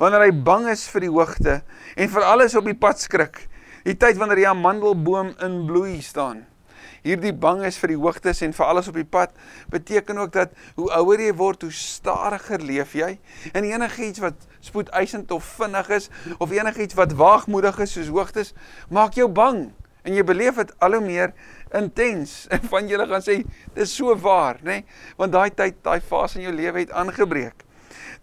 wanneer 0.00 0.26
hy 0.26 0.32
bang 0.44 0.68
is 0.72 0.84
vir 0.92 1.06
die 1.06 1.12
hoogte 1.12 1.60
en 1.96 2.10
vir 2.12 2.26
alles 2.28 2.56
op 2.58 2.66
die 2.68 2.76
pad 2.76 3.00
skrik. 3.00 3.46
Die 3.86 3.96
tyd 3.96 4.18
wanneer 4.20 4.42
die 4.42 4.50
amandelboom 4.50 5.32
in 5.46 5.64
bloei 5.68 6.00
staan. 6.04 6.44
Hierdie 7.06 7.34
bang 7.38 7.60
is 7.62 7.76
vir 7.78 7.92
die 7.92 7.98
hoogtes 8.00 8.40
en 8.42 8.54
vir 8.56 8.66
alles 8.66 8.88
op 8.90 8.96
die 8.98 9.06
pad 9.06 9.34
beteken 9.70 10.18
ook 10.18 10.32
dat 10.34 10.54
hoe 10.74 10.88
ouer 10.98 11.22
jy 11.22 11.32
word, 11.38 11.62
hoe 11.62 11.74
stadiger 11.74 12.62
leef 12.66 12.96
jy. 12.98 13.12
En 13.54 13.66
enigiets 13.66 14.22
wat 14.24 14.48
spoedeisend 14.64 15.30
of 15.30 15.46
vinnig 15.60 15.90
is 15.94 16.10
of 16.42 16.50
enigiets 16.50 16.98
wat 16.98 17.14
waagmoedig 17.14 17.78
is 17.86 17.94
soos 17.94 18.10
hoogtes, 18.10 18.54
maak 18.90 19.14
jou 19.14 19.28
bang. 19.30 19.68
En 20.06 20.14
jy 20.14 20.24
beleef 20.26 20.58
dit 20.58 20.72
al 20.82 20.98
hoe 20.98 21.04
meer 21.04 21.32
intens 21.74 22.34
en 22.54 22.66
van 22.72 22.90
julle 22.90 23.06
gaan 23.10 23.22
sê 23.22 23.38
dis 23.78 23.94
so 23.94 24.14
waar, 24.18 24.58
nê? 24.62 24.80
Nee? 24.82 25.14
Want 25.22 25.34
daai 25.34 25.50
tyd, 25.54 25.78
daai 25.86 26.00
fase 26.02 26.40
in 26.40 26.48
jou 26.48 26.56
lewe 26.58 26.82
het 26.82 26.94
aangebreek. 26.94 27.65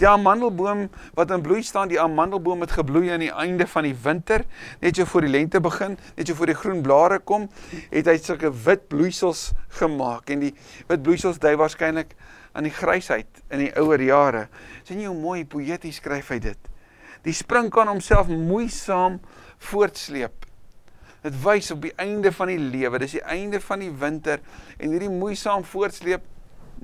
Die 0.01 0.07
amandelboom 0.09 0.87
wat 1.17 1.31
in 1.31 1.43
bloei 1.45 1.63
staan, 1.63 1.91
die 1.91 1.99
amandelboom 2.01 2.63
het 2.65 2.75
gebloei 2.77 3.09
aan 3.13 3.23
die 3.23 3.31
einde 3.31 3.67
van 3.69 3.87
die 3.87 3.95
winter, 4.03 4.45
net 4.81 4.99
so 4.99 5.05
voor 5.09 5.27
die 5.27 5.33
lente 5.33 5.61
begin, 5.63 5.97
net 6.17 6.27
so 6.27 6.37
voor 6.39 6.51
die 6.51 6.57
groen 6.57 6.81
blare 6.85 7.19
kom, 7.19 7.49
het 7.91 8.09
hy 8.09 8.17
sulke 8.21 8.51
wit 8.65 8.87
bloeisels 8.91 9.51
gemaak 9.79 10.31
en 10.33 10.47
die 10.47 10.53
wit 10.89 11.03
bloeisels 11.05 11.41
dui 11.43 11.55
waarskynlik 11.59 12.15
aan 12.53 12.67
die 12.67 12.73
grysheid 12.73 13.43
in 13.49 13.65
die 13.65 13.73
ouer 13.79 14.01
jare. 14.01 14.47
sien 14.83 15.01
jy 15.01 15.09
hoe 15.09 15.19
mooi 15.19 15.43
poëties 15.45 16.01
skryf 16.01 16.29
hy 16.33 16.39
dit? 16.39 16.71
Die 17.23 17.33
spring 17.33 17.69
kan 17.71 17.87
homself 17.87 18.27
moeisaam 18.27 19.21
voortsleep 19.71 20.43
Dit 21.23 21.35
wys 21.39 21.71
op 21.71 21.85
die 21.85 21.93
einde 22.03 22.33
van 22.35 22.49
die 22.51 22.59
lewe, 22.59 22.99
dis 22.99 23.15
die 23.15 23.23
einde 23.23 23.61
van 23.63 23.79
die 23.79 23.91
winter 23.95 24.41
en 24.75 24.91
hierdie 24.91 25.11
moeisaam 25.11 25.63
voortsleep 25.63 26.25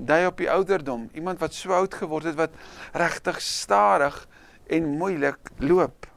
dui 0.06 0.26
op 0.26 0.38
die 0.38 0.50
ouderdom. 0.52 1.10
Iemand 1.14 1.40
wat 1.40 1.54
so 1.54 1.74
oud 1.76 1.94
geword 1.94 2.30
het 2.30 2.38
wat 2.40 2.56
regtig 2.94 3.42
stadig 3.42 4.28
en 4.68 4.88
moeilik 4.98 5.52
loop. 5.58 6.08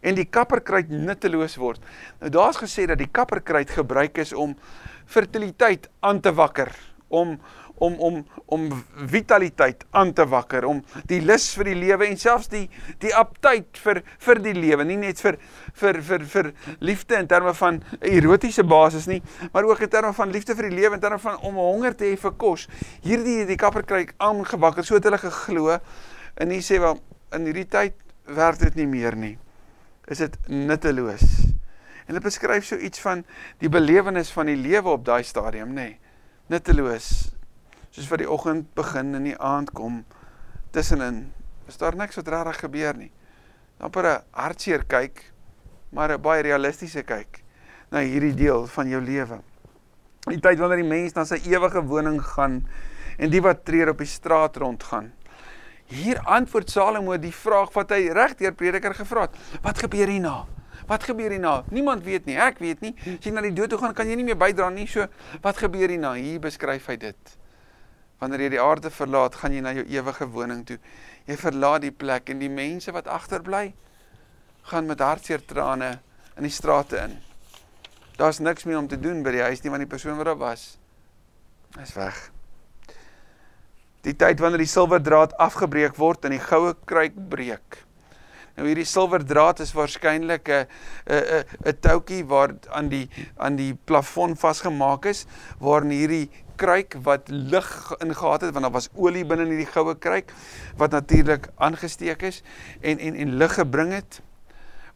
En 0.00 0.14
die 0.14 0.28
kapperkruid 0.30 0.90
nutteloos 0.90 1.56
word. 1.58 1.82
Nou 2.20 2.30
daar's 2.30 2.60
gesê 2.60 2.86
dat 2.86 3.00
die 3.00 3.10
kapperkruid 3.10 3.70
gebruik 3.70 4.18
is 4.22 4.32
om 4.32 4.56
fertiliteit 5.08 5.88
aan 6.00 6.20
te 6.20 6.32
wakker, 6.34 6.70
om 7.08 7.38
om 7.78 7.98
om 8.00 8.24
om 8.46 8.68
vitaliteit 8.94 9.84
aan 9.90 10.12
te 10.12 10.24
wakker, 10.26 10.64
om 10.64 10.80
die 11.10 11.20
lus 11.20 11.50
vir 11.58 11.70
die 11.70 11.76
lewe 11.78 12.06
en 12.08 12.16
selfs 12.18 12.48
die 12.52 12.64
die 13.02 13.12
aptyd 13.14 13.78
vir 13.84 14.02
vir 14.24 14.40
die 14.44 14.54
lewe, 14.56 14.86
nie 14.88 14.96
net 15.00 15.20
vir 15.22 15.38
vir 15.80 16.00
vir 16.10 16.24
vir 16.32 16.50
liefde 16.80 17.18
in 17.18 17.28
terme 17.30 17.54
van 17.54 17.82
erotiese 18.00 18.64
basis 18.64 19.08
nie, 19.10 19.20
maar 19.52 19.68
ook 19.68 19.84
in 19.86 19.92
terme 19.92 20.12
van 20.16 20.32
liefde 20.34 20.56
vir 20.58 20.70
die 20.70 20.80
lewe 20.80 20.98
in 20.98 21.04
terme 21.04 21.20
van 21.22 21.38
om 21.46 21.60
honger 21.60 21.96
te 21.96 22.08
hê 22.08 22.16
vir 22.16 22.34
kos. 22.40 22.66
Hierdie 23.04 23.44
die 23.48 23.58
kapper 23.60 23.86
kry 23.86 24.06
aangewakker, 24.16 24.86
so 24.86 24.98
het 24.98 25.06
hulle 25.08 25.20
geglo 25.22 25.78
en 26.38 26.54
hy 26.54 26.62
sê 26.64 26.80
wel 26.82 26.98
in 27.36 27.48
hierdie 27.50 27.68
tyd 27.68 27.96
werk 28.34 28.60
dit 28.62 28.82
nie 28.82 28.88
meer 28.88 29.16
nie. 29.16 29.36
Is 30.08 30.22
dit 30.24 30.36
nutteloos? 30.48 31.24
En 32.08 32.16
dit 32.16 32.24
beskryf 32.24 32.64
so 32.64 32.80
iets 32.80 33.00
van 33.04 33.24
die 33.60 33.68
belewenis 33.68 34.32
van 34.32 34.48
die 34.48 34.56
lewe 34.56 34.94
op 34.96 35.04
daai 35.04 35.22
stadium, 35.28 35.74
nê. 35.76 35.90
Nee, 35.92 35.98
nutteloos 36.48 37.10
soos 37.98 38.10
wat 38.12 38.22
die 38.22 38.30
oggend 38.30 38.68
begin 38.78 39.14
en 39.18 39.26
die 39.26 39.36
aand 39.42 39.72
kom 39.74 40.04
tussenin 40.74 41.26
is 41.68 41.78
daar 41.80 41.96
niks 41.98 42.18
wat 42.20 42.28
regtig 42.32 42.60
gebeur 42.64 42.96
nie. 42.96 43.10
amper 43.80 44.06
'n 44.06 44.22
hartseer 44.32 44.84
kyk, 44.84 45.32
maar 45.92 46.10
'n 46.10 46.22
baie 46.22 46.42
realistiese 46.42 47.02
kyk 47.02 47.42
na 47.90 47.98
hierdie 47.98 48.34
deel 48.34 48.66
van 48.66 48.88
jou 48.88 49.00
lewe. 49.00 49.40
Die 50.26 50.40
tyd 50.40 50.58
wanneer 50.58 50.82
die 50.82 50.88
mens 50.88 51.14
na 51.14 51.24
sy 51.24 51.38
ewige 51.46 51.82
woning 51.82 52.20
gaan 52.20 52.66
en 53.18 53.30
die 53.30 53.40
wat 53.40 53.64
tree 53.64 53.88
op 53.88 53.98
die 53.98 54.06
straat 54.06 54.56
rondgaan. 54.56 55.12
Hier 55.86 56.20
antwoord 56.20 56.70
Salomo 56.70 57.16
die 57.16 57.32
vraag 57.32 57.72
wat 57.72 57.90
hy 57.90 58.10
regdeur 58.12 58.52
prediker 58.52 58.94
gevra 58.94 59.20
het. 59.20 59.36
Wat 59.62 59.78
gebeur 59.78 60.08
hierna? 60.08 60.46
Wat 60.86 61.02
gebeur 61.02 61.30
hierna? 61.30 61.64
Niemand 61.70 62.04
weet 62.04 62.26
nie, 62.26 62.36
ek 62.36 62.58
weet 62.58 62.80
nie. 62.80 62.94
As 63.06 63.24
jy 63.24 63.30
na 63.30 63.40
die 63.40 63.52
dood 63.52 63.70
toe 63.70 63.78
gaan, 63.78 63.94
kan 63.94 64.06
jy 64.06 64.16
nie 64.16 64.24
meer 64.24 64.36
bydra 64.36 64.70
nie. 64.70 64.86
So, 64.86 65.06
wat 65.40 65.56
gebeur 65.56 65.88
hierna? 65.88 66.12
Hier 66.14 66.40
beskryf 66.40 66.86
hy 66.86 66.96
dit. 66.96 67.38
Wanneer 68.18 68.46
jy 68.46 68.50
die 68.56 68.62
aarde 68.62 68.90
verlaat, 68.90 69.36
gaan 69.38 69.54
jy 69.54 69.60
na 69.62 69.72
jou 69.76 69.84
ewige 69.86 70.26
woning 70.34 70.64
toe. 70.66 70.78
Jy 71.28 71.36
verlaat 71.38 71.84
die 71.86 71.94
plek 71.94 72.32
en 72.32 72.42
die 72.42 72.50
mense 72.50 72.92
wat 72.92 73.06
agterbly, 73.06 73.72
gaan 74.68 74.88
met 74.90 75.00
hartseer 75.00 75.44
trane 75.46 75.98
in 76.36 76.46
die 76.46 76.52
strate 76.52 76.98
in. 77.04 77.16
Daar's 78.18 78.42
niks 78.42 78.66
meer 78.66 78.78
om 78.78 78.88
te 78.90 78.98
doen 78.98 79.22
by 79.22 79.36
die 79.36 79.44
huis 79.46 79.62
nie 79.62 79.70
want 79.70 79.84
die 79.84 79.90
persoon 79.90 80.18
wat 80.18 80.26
daar 80.26 80.40
was 80.40 80.72
is 81.78 81.92
weg. 81.94 82.16
Die 84.06 84.14
tyd 84.16 84.40
wanneer 84.40 84.62
die 84.62 84.70
silwerdraad 84.70 85.34
afgebreek 85.42 85.98
word 86.00 86.24
en 86.24 86.34
die 86.34 86.42
goue 86.42 86.72
kruik 86.88 87.16
breek. 87.30 87.82
Nou 88.58 88.66
hierdie 88.66 88.88
silwerdraad 88.90 89.60
is 89.62 89.70
waarskynlik 89.76 90.48
'n 90.50 90.66
'n 91.06 91.44
'n 91.70 91.78
toutjie 91.80 92.24
waar 92.26 92.56
aan 92.74 92.88
die 92.90 93.06
aan 93.38 93.56
die 93.56 93.74
plafon 93.74 94.34
vasgemaak 94.36 95.06
is 95.06 95.26
waarin 95.60 95.94
hierdie 95.94 96.30
kruik 96.58 96.96
wat 97.06 97.30
lig 97.30 97.70
ingehaat 98.02 98.40
het 98.42 98.52
want 98.52 98.66
daar 98.66 98.74
was 98.74 98.90
olie 98.94 99.24
binne 99.24 99.46
in 99.46 99.54
hierdie 99.54 99.72
goue 99.74 99.94
kruik 99.94 100.34
wat 100.76 100.90
natuurlik 100.90 101.46
aangesteek 101.56 102.22
is 102.22 102.42
en 102.82 102.98
en 102.98 103.14
en 103.14 103.36
lig 103.38 103.54
gebring 103.54 103.92
het 103.94 104.20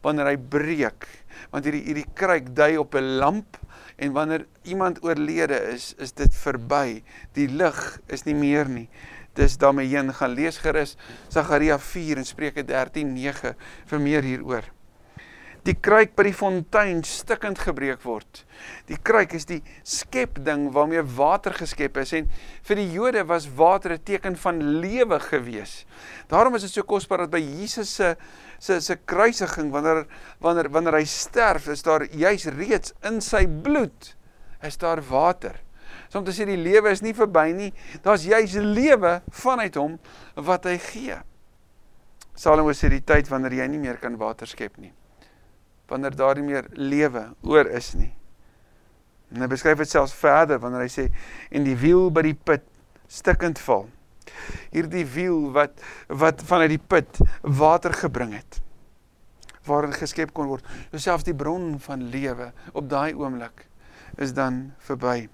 wanneer 0.03 0.33
hy 0.33 0.37
breek. 0.37 1.07
Want 1.53 1.63
hierdie 1.63 1.85
hierdie 1.87 2.09
kruik 2.13 2.51
dui 2.55 2.75
op 2.77 2.95
'n 2.99 3.15
lamp 3.23 3.57
en 3.95 4.11
wanneer 4.11 4.45
iemand 4.63 5.03
oorlede 5.03 5.55
is 5.71 5.95
is 5.97 6.11
dit 6.11 6.35
verby. 6.35 7.03
Die 7.33 7.47
lig 7.47 7.99
is 8.07 8.25
nie 8.25 8.35
meer 8.35 8.67
nie 8.67 8.89
dis 9.33 9.57
daarmee 9.57 9.87
heen 9.87 10.13
gaan 10.13 10.35
lees 10.37 10.57
gerus 10.57 10.97
Sagaria 11.29 11.79
4 11.79 12.17
en 12.17 12.25
Spreuke 12.25 12.63
13:9 12.63 13.55
vir 13.85 13.99
meer 13.99 14.23
hieroor 14.23 14.71
die 15.67 15.75
kruik 15.79 16.11
by 16.17 16.25
die 16.27 16.35
fontein 16.35 17.01
stikkend 17.07 17.61
gebreek 17.63 18.01
word. 18.03 18.41
Die 18.89 18.97
kruik 18.99 19.31
is 19.37 19.47
die 19.47 19.61
skepding 19.87 20.67
waarmee 20.75 21.03
water 21.15 21.55
geskep 21.55 22.01
is 22.01 22.11
en 22.17 22.27
vir 22.67 22.81
die 22.81 22.89
Jode 22.91 23.23
was 23.29 23.47
water 23.47 23.93
'n 23.95 24.03
teken 24.03 24.35
van 24.35 24.59
lewe 24.83 25.19
gewees. 25.19 25.85
Daarom 26.27 26.55
is 26.55 26.63
dit 26.63 26.71
so 26.71 26.83
kosbaar 26.83 27.19
dat 27.19 27.31
by 27.31 27.39
Jesus 27.39 27.95
se 27.95 28.15
se 28.59 28.79
se 28.81 28.95
kruisiging 28.95 29.71
wanneer 29.71 30.05
wanneer 30.39 30.69
wanneer 30.69 30.99
hy 30.99 31.05
sterf, 31.05 31.67
is 31.67 31.83
daar 31.83 32.05
juis 32.11 32.45
reeds 32.45 32.93
in 33.03 33.21
sy 33.21 33.47
bloed 33.47 34.15
is 34.61 34.77
daar 34.77 35.01
water. 35.01 35.62
So 36.13 36.21
om 36.21 36.25
te 36.27 36.33
sê 36.35 36.45
die 36.45 36.59
lewe 36.61 36.93
is 36.93 37.01
nie 37.01 37.15
verby 37.17 37.47
nie, 37.57 37.71
daar's 38.05 38.27
juis 38.29 38.53
lewe 38.61 39.15
vanuit 39.33 39.81
hom 39.81 39.97
wat 40.37 40.69
hy 40.69 40.77
gee. 40.91 41.17
Salomo 42.37 42.69
sê 42.77 42.93
die 42.93 43.01
tyd 43.01 43.33
wanneer 43.33 43.63
jy 43.63 43.71
nie 43.73 43.81
meer 43.81 43.97
kan 44.01 44.13
water 44.21 44.45
skep 44.49 44.77
nie 44.77 44.93
wanneer 45.93 46.15
daar 46.15 46.39
nie 46.39 46.47
meer 46.47 46.67
lewe 46.73 47.27
oor 47.41 47.67
is 47.69 47.93
nie. 47.93 48.11
En 49.33 49.43
hy 49.43 49.49
beskryf 49.51 49.81
dit 49.81 49.89
selfs 49.89 50.15
verder 50.17 50.61
wanneer 50.61 50.85
hy 50.85 50.91
sê 50.91 51.07
en 51.53 51.67
die 51.67 51.75
wiel 51.77 52.09
by 52.13 52.23
die 52.25 52.37
put 52.37 52.65
stikkend 53.11 53.61
val. 53.61 53.85
Hierdie 54.73 55.05
wiel 55.15 55.49
wat 55.55 55.81
wat 56.09 56.41
vanuit 56.47 56.75
die 56.75 56.81
put 56.81 57.21
water 57.41 57.95
gebring 58.03 58.37
het 58.37 58.61
waarin 59.63 59.93
geskep 59.95 60.33
kon 60.35 60.49
word. 60.51 60.65
Selfs 60.91 61.23
die 61.23 61.35
bron 61.37 61.77
van 61.85 62.09
lewe 62.11 62.49
op 62.73 62.89
daai 62.91 63.13
oomblik 63.15 63.63
is 64.19 64.33
dan 64.35 64.73
verby. 64.83 65.29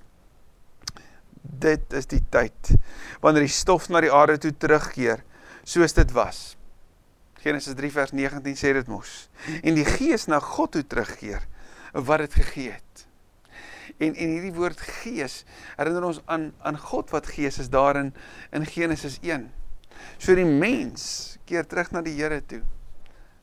Dit 1.59 1.93
is 1.97 2.07
die 2.07 2.21
tyd 2.31 2.73
wanneer 3.23 3.43
die 3.47 3.51
stof 3.51 3.89
na 3.91 4.01
die 4.03 4.13
aarde 4.13 4.37
toe 4.39 4.53
terugkeer 4.55 5.23
soos 5.67 5.95
dit 5.97 6.11
was. 6.15 6.55
Genesis 7.43 7.75
3 7.75 7.91
vers 7.95 8.13
19 8.15 8.57
sê 8.59 8.73
dit 8.75 8.87
mos. 8.91 9.27
En 9.63 9.75
die 9.75 9.87
gees 9.87 10.27
na 10.31 10.41
God 10.43 10.75
toe 10.75 10.83
terugkeer 10.87 11.45
wat 11.93 12.23
dit 12.25 12.39
gegee 12.41 12.75
het. 12.75 13.05
En 13.99 14.13
en 14.13 14.35
hierdie 14.35 14.55
woord 14.55 14.79
gees 15.03 15.41
herinner 15.77 16.07
ons 16.11 16.21
aan 16.25 16.51
aan 16.63 16.79
God 16.79 17.11
wat 17.15 17.31
gees 17.35 17.59
is 17.59 17.71
daarin 17.71 18.13
in 18.55 18.67
Genesis 18.67 19.19
1. 19.23 19.49
So 20.17 20.35
die 20.35 20.47
mens 20.47 21.39
keer 21.49 21.67
terug 21.67 21.91
na 21.91 22.03
die 22.05 22.15
Here 22.19 22.39
toe. 22.45 22.61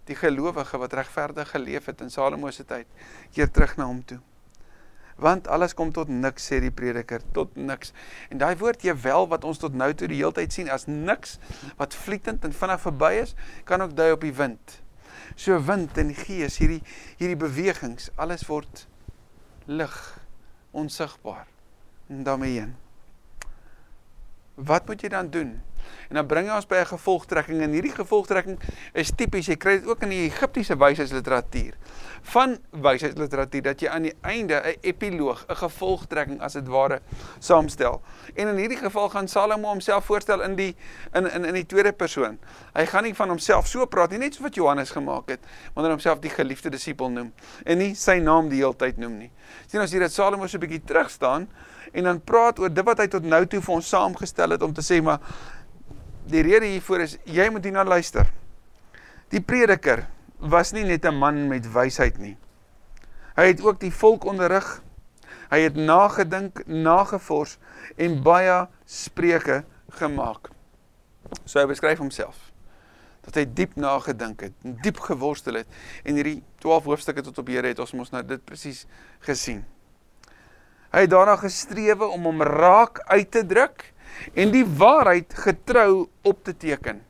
Die 0.06 0.16
gelowige 0.16 0.78
wat 0.78 0.94
regverdig 0.94 1.50
geleef 1.50 1.90
het 1.90 2.00
in 2.00 2.12
Salomo 2.14 2.50
se 2.54 2.64
tyd, 2.64 2.86
keer 3.34 3.50
terug 3.50 3.74
na 3.76 3.88
hom 3.90 4.04
toe 4.06 4.20
want 5.16 5.48
alles 5.48 5.74
kom 5.74 5.92
tot 5.92 6.08
niks 6.12 6.48
sê 6.50 6.60
die 6.60 6.72
prediker 6.74 7.22
tot 7.32 7.56
niks. 7.56 7.92
En 8.28 8.40
daai 8.40 8.56
woord 8.60 8.84
jy 8.84 8.94
wel 9.06 9.28
wat 9.30 9.44
ons 9.48 9.60
tot 9.62 9.74
nou 9.74 9.88
toe 9.94 10.08
die 10.12 10.20
heeltyd 10.20 10.52
sien 10.52 10.70
as 10.72 10.86
niks 10.86 11.38
wat 11.80 11.96
vlietend 11.96 12.44
en 12.44 12.56
vinnig 12.56 12.82
verby 12.84 13.12
is 13.22 13.34
kan 13.64 13.84
ook 13.84 13.96
dui 13.96 14.10
op 14.12 14.26
die 14.26 14.34
wind. 14.36 14.80
So 15.36 15.58
wind 15.64 15.96
en 15.98 16.12
gees 16.14 16.60
hierdie 16.60 16.82
hierdie 17.16 17.40
bewegings 17.40 18.10
alles 18.16 18.46
word 18.48 18.86
lig 19.66 19.96
onsigbaar. 20.76 21.46
En 22.08 22.22
daarmee 22.22 22.60
heen. 22.60 22.76
Wat 24.54 24.86
moet 24.86 25.02
jy 25.02 25.08
dan 25.12 25.30
doen 25.32 25.56
En 26.08 26.20
dan 26.20 26.26
bring 26.26 26.48
hy 26.48 26.56
ons 26.56 26.66
by 26.66 26.76
'n 26.82 26.86
gevolgtrekking 26.86 27.62
en 27.62 27.70
hierdie 27.70 27.94
gevolgtrekking 27.94 28.58
is 28.94 29.10
tipies, 29.10 29.46
jy 29.46 29.56
kry 29.56 29.78
dit 29.80 29.86
ook 29.86 30.02
in 30.02 30.08
die 30.08 30.24
Egiptiese 30.26 30.76
wysheidsliteratuur. 30.76 31.74
Van 32.22 32.58
wysheidsliteratuur 32.70 33.62
dat 33.62 33.80
jy 33.80 33.88
aan 33.88 34.02
die 34.02 34.14
einde 34.22 34.62
'n 34.64 34.76
epiloog, 34.82 35.44
'n 35.48 35.56
gevolgtrekking 35.56 36.40
as 36.40 36.52
dit 36.52 36.68
ware 36.68 37.00
saamstel. 37.38 38.02
En 38.34 38.48
in 38.48 38.56
hierdie 38.56 38.78
geval 38.78 39.08
gaan 39.08 39.28
Salomo 39.28 39.68
homself 39.68 40.04
voorstel 40.04 40.42
in 40.42 40.56
die 40.56 40.76
in 41.12 41.30
in 41.30 41.44
in 41.44 41.54
die 41.54 41.66
tweede 41.66 41.92
persoon. 41.92 42.38
Hy 42.74 42.86
gaan 42.86 43.02
nie 43.02 43.14
van 43.14 43.28
homself 43.28 43.66
so 43.66 43.86
praat 43.86 44.10
nie, 44.10 44.18
net 44.18 44.34
so 44.34 44.42
wat 44.42 44.54
Johannes 44.54 44.90
gemaak 44.90 45.28
het, 45.28 45.40
wanneer 45.74 45.90
hy 45.90 45.96
homself 45.96 46.20
die 46.20 46.30
geliefde 46.30 46.70
disipel 46.70 47.10
noem 47.10 47.32
en 47.64 47.78
nie 47.78 47.94
sy 47.94 48.18
naam 48.18 48.48
die 48.48 48.58
hele 48.58 48.76
tyd 48.76 48.96
noem 48.96 49.18
nie. 49.18 49.30
Sien 49.66 49.80
ons 49.80 49.90
hier 49.90 50.00
dat 50.00 50.12
Salomo 50.12 50.46
so 50.46 50.56
'n 50.56 50.60
bietjie 50.60 50.84
terug 50.84 51.10
staan 51.10 51.48
en 51.92 52.04
dan 52.04 52.20
praat 52.20 52.58
oor 52.58 52.72
dit 52.72 52.84
wat 52.84 52.98
hy 52.98 53.06
tot 53.06 53.24
nou 53.24 53.46
toe 53.46 53.60
vir 53.60 53.74
ons 53.74 53.88
saamgestel 53.88 54.50
het 54.50 54.62
om 54.62 54.72
te 54.72 54.84
sê 54.84 55.00
maar 55.02 55.20
die 56.30 56.42
rede 56.42 56.66
hiervoor 56.66 57.04
is 57.04 57.16
jy 57.24 57.48
moet 57.50 57.64
hierna 57.64 57.84
luister. 57.86 58.28
Die 59.32 59.42
prediker 59.42 60.06
was 60.38 60.72
nie 60.72 60.84
net 60.84 61.04
'n 61.04 61.14
man 61.14 61.48
met 61.48 61.72
wysheid 61.72 62.18
nie. 62.18 62.36
Hy 63.36 63.46
het 63.52 63.60
ook 63.60 63.80
die 63.80 63.92
volk 63.92 64.24
onderrig. 64.24 64.82
Hy 65.50 65.60
het 65.60 65.74
nagedink, 65.74 66.66
nagevors 66.66 67.58
en 67.96 68.22
baie 68.22 68.68
spreuke 68.84 69.64
gemaak. 69.90 70.50
So 71.44 71.60
hy 71.60 71.66
beskryf 71.66 71.98
homself 71.98 72.52
dat 73.26 73.40
hy 73.40 73.44
diep 73.58 73.74
nagedink 73.74 74.44
het, 74.46 74.54
diep 74.62 75.00
geworstel 75.02 75.54
het 75.54 75.66
en 76.06 76.14
hierdie 76.14 76.44
12 76.62 76.84
hoofstukke 76.84 77.24
tot 77.26 77.40
op 77.42 77.48
Here 77.50 77.72
het 77.72 77.80
ons 77.82 77.94
mos 77.98 78.12
nou 78.14 78.22
dit 78.22 78.44
presies 78.46 78.84
gesien. 79.26 79.64
Hy 80.94 81.02
het 81.04 81.10
daarna 81.10 81.34
gestrewe 81.40 82.06
om 82.06 82.28
hom 82.30 82.44
raak 82.46 83.02
uit 83.10 83.30
te 83.34 83.42
druk 83.46 83.88
en 84.34 84.54
die 84.54 84.64
waarheid 84.66 85.34
getrou 85.46 86.06
op 86.22 86.44
te 86.44 86.56
teken 86.56 87.02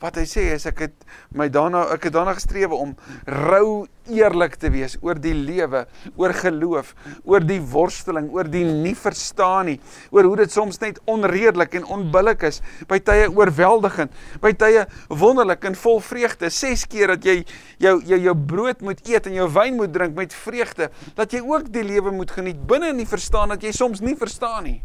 wat 0.00 0.16
hy 0.16 0.24
sê 0.28 0.46
is 0.54 0.64
ek 0.68 0.86
het 0.86 1.08
my 1.36 1.50
daarna 1.52 1.84
ek 1.94 2.08
het 2.08 2.14
daarna 2.14 2.32
gestrewe 2.36 2.76
om 2.76 2.94
rou 3.28 3.86
eerlik 4.10 4.56
te 4.58 4.70
wees 4.72 4.96
oor 5.04 5.18
die 5.22 5.34
lewe, 5.36 5.84
oor 6.18 6.32
geloof, 6.34 6.94
oor 7.28 7.44
die 7.46 7.60
worsteling, 7.60 8.30
oor 8.34 8.48
die 8.50 8.64
nie 8.64 8.96
verstaan 8.98 9.68
nie, 9.70 9.76
oor 10.10 10.26
hoe 10.26 10.40
dit 10.40 10.50
soms 10.50 10.80
net 10.82 10.98
onredelik 11.10 11.76
en 11.78 11.86
onbillik 11.98 12.42
is, 12.48 12.58
by 12.90 12.98
tye 13.06 13.28
oorweldigend, 13.28 14.10
by 14.42 14.50
tye 14.58 14.86
wonderlik 15.12 15.68
en 15.68 15.78
vol 15.78 16.00
vreugde. 16.02 16.50
Ses 16.50 16.86
keer 16.90 17.14
dat 17.14 17.28
jy 17.28 17.36
jou 17.84 17.98
jou 18.08 18.18
jou 18.24 18.34
brood 18.34 18.82
moet 18.82 19.04
eet 19.06 19.28
en 19.30 19.36
jou 19.36 19.46
wyn 19.54 19.78
moet 19.78 19.92
drink 19.94 20.16
met 20.18 20.34
vreugde, 20.34 20.90
dat 21.14 21.36
jy 21.36 21.44
ook 21.44 21.70
die 21.70 21.86
lewe 21.86 22.10
moet 22.14 22.32
geniet 22.34 22.58
binne 22.66 22.90
in 22.94 23.04
die 23.04 23.08
verstaan 23.08 23.54
dat 23.54 23.62
jy 23.62 23.76
soms 23.76 24.02
nie 24.02 24.16
verstaan 24.18 24.66
nie. 24.66 24.80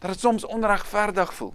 Dat 0.00 0.10
dit 0.10 0.20
soms 0.20 0.44
onregverdig 0.44 1.34
voel. 1.34 1.54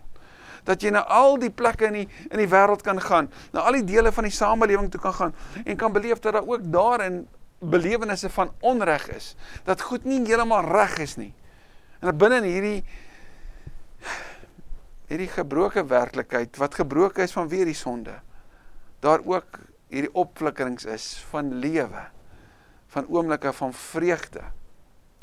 Dat 0.66 0.82
jy 0.82 0.90
na 0.94 1.04
al 1.14 1.40
die 1.42 1.52
plekke 1.54 1.90
in 1.90 2.00
die 2.00 2.08
in 2.30 2.42
die 2.42 2.50
wêreld 2.50 2.82
kan 2.86 3.02
gaan, 3.02 3.30
na 3.54 3.66
al 3.66 3.78
die 3.78 3.86
dele 3.86 4.12
van 4.14 4.25
die 4.25 4.34
samelewing 4.34 4.90
toe 4.92 5.02
kan 5.02 5.14
gaan 5.14 5.36
en 5.64 5.78
kan 5.78 5.94
beleef 5.94 6.20
dat 6.20 6.34
daar 6.34 6.48
ook 6.48 6.66
daarin 6.74 7.28
belewennisse 7.60 8.30
van 8.30 8.52
onreg 8.60 9.08
is, 9.10 9.36
dat 9.64 9.82
goed 9.82 10.04
nie 10.04 10.22
heeltemal 10.25 10.66
reg 10.66 10.98
is 11.02 11.16
nie. 11.16 11.34
En 12.00 12.10
dat 12.12 12.18
binne 12.18 12.42
in 12.44 12.50
hierdie 12.50 12.84
hierdie 15.06 15.30
gebroke 15.30 15.86
werklikheid 15.86 16.58
wat 16.58 16.78
gebroke 16.82 17.22
is 17.22 17.34
van 17.34 17.50
weer 17.50 17.66
die 17.66 17.78
sonde, 17.78 18.20
daar 19.06 19.22
ook 19.25 19.60
hierdie 19.94 20.14
opflikkerings 20.14 20.86
is 20.90 21.25
van 21.30 21.54
lewe, 21.62 22.08
van 22.94 23.10
oomblikke 23.10 23.54
van 23.54 23.74
vreugde 23.74 24.42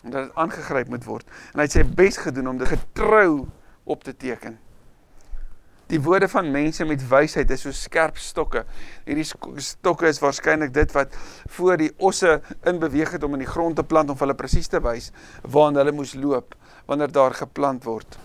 en 0.03 0.11
dat 0.11 0.29
dit 0.29 0.35
aangegryp 0.35 0.89
moet 0.89 1.05
word. 1.05 1.27
En 1.53 1.63
hy 1.63 1.69
het 1.69 1.79
sy 1.79 1.87
bes 1.87 2.19
gedoen 2.23 2.53
om 2.55 2.61
dit 2.61 2.69
getrou 2.69 3.47
op 3.85 4.05
te 4.05 4.17
teken. 4.17 4.59
Die 5.93 6.01
woorde 6.01 6.29
van 6.33 6.49
mense 6.51 6.85
met 6.89 7.03
wysheid 7.09 7.51
is 7.53 7.67
so 7.67 7.75
skerp 7.77 8.17
stokke. 8.17 8.63
Hierdie 9.05 9.27
stokke 9.61 10.09
is 10.09 10.23
waarskynlik 10.23 10.73
dit 10.73 10.95
wat 10.97 11.13
voor 11.53 11.77
die 11.77 11.91
osse 12.01 12.39
in 12.69 12.81
beweeg 12.81 13.13
het 13.13 13.27
om 13.27 13.37
in 13.37 13.45
die 13.45 13.51
grond 13.51 13.77
te 13.77 13.85
plant 13.85 14.11
om 14.11 14.17
hulle 14.23 14.37
presies 14.39 14.73
te 14.73 14.81
wys 14.81 15.11
waar 15.43 15.75
hulle 15.77 15.93
moes 15.93 16.15
loop 16.17 16.57
wanneer 16.89 17.13
daar 17.13 17.37
geplant 17.37 17.85
word. 17.85 18.17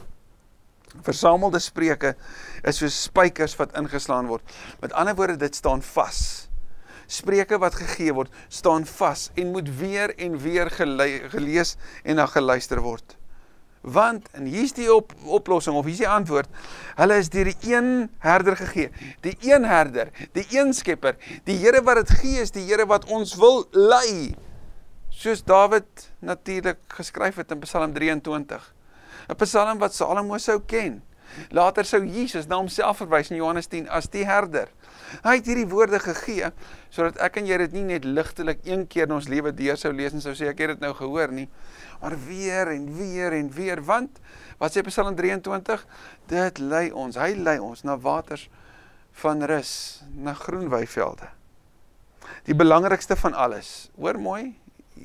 Versamelde 1.03 1.59
spreuke 1.59 2.15
is 2.63 2.79
so 2.79 2.87
spykers 2.87 3.57
wat 3.59 3.75
ingeslaan 3.77 4.31
word. 4.31 4.43
Met 4.81 4.95
ander 4.95 5.15
woorde 5.15 5.35
dit 5.37 5.55
staan 5.55 5.83
vas. 5.83 6.46
Spreuke 7.07 7.57
wat 7.57 7.77
gegee 7.79 8.13
word, 8.13 8.33
staan 8.47 8.85
vas 8.85 9.29
en 9.35 9.51
moet 9.51 9.69
weer 9.79 10.13
en 10.19 10.37
weer 10.37 10.69
gelees 11.31 11.77
en 12.03 12.19
na 12.19 12.27
geluister 12.27 12.81
word. 12.83 13.15
Want 13.87 14.27
en 14.35 14.49
hier's 14.51 14.73
die 14.75 14.89
op, 14.91 15.13
oplossing 15.23 15.77
of 15.79 15.85
hier's 15.87 16.01
die 16.01 16.09
antwoord. 16.09 16.49
Hulle 16.97 17.19
is 17.21 17.29
deur 17.31 17.47
die 17.47 17.75
een 17.75 18.09
herder 18.19 18.57
gegee. 18.59 18.89
Die 19.23 19.37
een 19.47 19.63
herder, 19.65 20.11
die 20.35 20.45
een 20.51 20.73
skepper, 20.73 21.15
die 21.47 21.55
Here 21.61 21.81
wat 21.85 22.01
dit 22.01 22.17
gee 22.19 22.41
is 22.43 22.51
die 22.51 22.65
Here 22.67 22.85
wat 22.89 23.07
ons 23.07 23.37
wil 23.39 23.63
lei. 23.71 24.35
Soos 25.09 25.45
Dawid 25.47 26.09
natuurlik 26.19 26.81
geskryf 26.99 27.39
het 27.39 27.51
in 27.55 27.63
Psalm 27.63 27.93
23. 27.93 28.73
'n 29.27 29.35
Psalm 29.35 29.79
wat 29.79 29.95
Salomo 29.95 30.37
sou 30.37 30.59
ken. 30.65 31.01
Later 31.51 31.85
sou 31.85 32.01
Jesus 32.05 32.47
na 32.47 32.59
homself 32.59 33.01
verwys 33.01 33.31
in 33.31 33.37
Johannes 33.37 33.69
10 33.71 33.89
as 33.93 34.09
die 34.13 34.25
herder. 34.27 34.71
Hy 35.23 35.37
het 35.37 35.47
hierdie 35.47 35.67
woorde 35.69 35.99
gegee 36.03 36.51
sodat 36.93 37.19
ek 37.23 37.39
en 37.41 37.47
jy 37.47 37.57
dit 37.65 37.77
nie 37.77 37.85
net 37.93 38.05
ligtelik 38.07 38.63
een 38.67 38.85
keer 38.91 39.07
in 39.07 39.17
ons 39.17 39.29
lewe 39.31 39.51
deur 39.55 39.79
sou 39.79 39.91
lees 39.95 40.15
en 40.15 40.23
sou 40.23 40.33
sê 40.37 40.49
ek 40.51 40.63
het 40.63 40.75
dit 40.75 40.83
nou 40.83 40.93
gehoor 40.97 41.33
nie, 41.35 41.47
maar 42.01 42.15
weer 42.27 42.71
en 42.73 42.85
weer 42.97 43.35
en 43.37 43.49
weer 43.53 43.81
want 43.85 44.21
wat 44.61 44.73
sê 44.73 44.83
Psalm 44.87 45.15
23? 45.15 45.83
Dit 46.31 46.61
lei 46.63 46.87
ons, 46.91 47.19
hy 47.19 47.33
lei 47.35 47.57
ons 47.61 47.83
na 47.87 47.97
waters 48.01 48.47
van 49.21 49.41
rus, 49.49 50.03
na 50.15 50.33
groen 50.37 50.69
weivelde. 50.69 51.29
Die 52.47 52.55
belangrikste 52.57 53.17
van 53.19 53.35
alles, 53.37 53.89
hoor 53.97 54.19
mooi, 54.21 54.55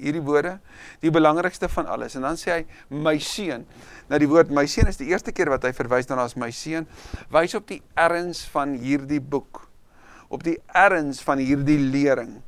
hierdie 0.01 0.23
woorde, 0.25 0.57
die 1.03 1.13
belangrikste 1.15 1.69
van 1.73 1.89
alles. 1.91 2.17
En 2.19 2.27
dan 2.27 2.39
sê 2.41 2.55
hy 2.55 2.63
my 3.03 3.17
seun. 3.23 3.67
Nou 4.11 4.21
die 4.23 4.29
woord 4.31 4.53
my 4.55 4.65
seun 4.71 4.91
is 4.91 5.01
die 5.01 5.11
eerste 5.13 5.35
keer 5.35 5.51
wat 5.53 5.67
hy 5.67 5.73
verwys 5.77 6.09
daarna 6.09 6.27
as 6.29 6.37
my 6.41 6.51
seun, 6.55 6.89
wys 7.33 7.57
op 7.59 7.69
die 7.71 7.81
erns 7.99 8.45
van 8.53 8.77
hierdie 8.81 9.21
boek. 9.21 9.67
Op 10.33 10.45
die 10.47 10.57
erns 10.79 11.21
van 11.25 11.43
hierdie 11.43 11.79
lering. 11.93 12.39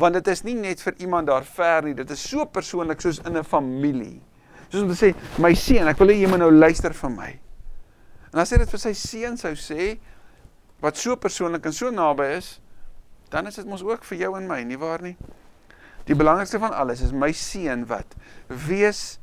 Want 0.00 0.16
dit 0.20 0.32
is 0.32 0.44
nie 0.46 0.56
net 0.56 0.80
vir 0.80 0.96
iemand 1.04 1.28
daar 1.28 1.44
ver 1.44 1.84
nie, 1.84 1.94
dit 1.94 2.10
is 2.10 2.22
so 2.30 2.46
persoonlik 2.48 3.04
soos 3.04 3.20
in 3.26 3.36
'n 3.36 3.44
familie. 3.44 4.20
Soos 4.70 4.82
om 4.82 4.88
te 4.88 4.96
sê 4.96 5.14
my 5.38 5.54
seun, 5.54 5.88
ek 5.88 5.98
wil 5.98 6.08
hê 6.08 6.20
jy 6.22 6.28
moet 6.28 6.38
nou 6.38 6.50
luister 6.50 6.92
vir 6.92 7.10
my. 7.10 7.40
En 8.32 8.40
as 8.40 8.50
hy 8.50 8.58
dit 8.58 8.70
vir 8.70 8.80
sy 8.80 8.92
seun 8.92 9.36
sou 9.36 9.54
sê 9.54 9.98
wat 10.80 10.96
so 10.96 11.16
persoonlik 11.16 11.66
en 11.66 11.72
so 11.72 11.90
naby 11.90 12.24
is, 12.36 12.60
dan 13.30 13.46
is 13.46 13.54
dit 13.54 13.66
mos 13.66 13.82
ook 13.82 14.04
vir 14.04 14.18
jou 14.18 14.36
en 14.36 14.48
my, 14.48 14.62
nie 14.64 14.78
waar 14.78 15.02
nie? 15.02 15.16
Die 16.04 16.16
belangrikste 16.16 16.60
van 16.60 16.74
alles 16.76 17.00
is 17.00 17.12
my 17.16 17.32
seun 17.32 17.86
wat 17.88 18.16
wees 18.68 19.18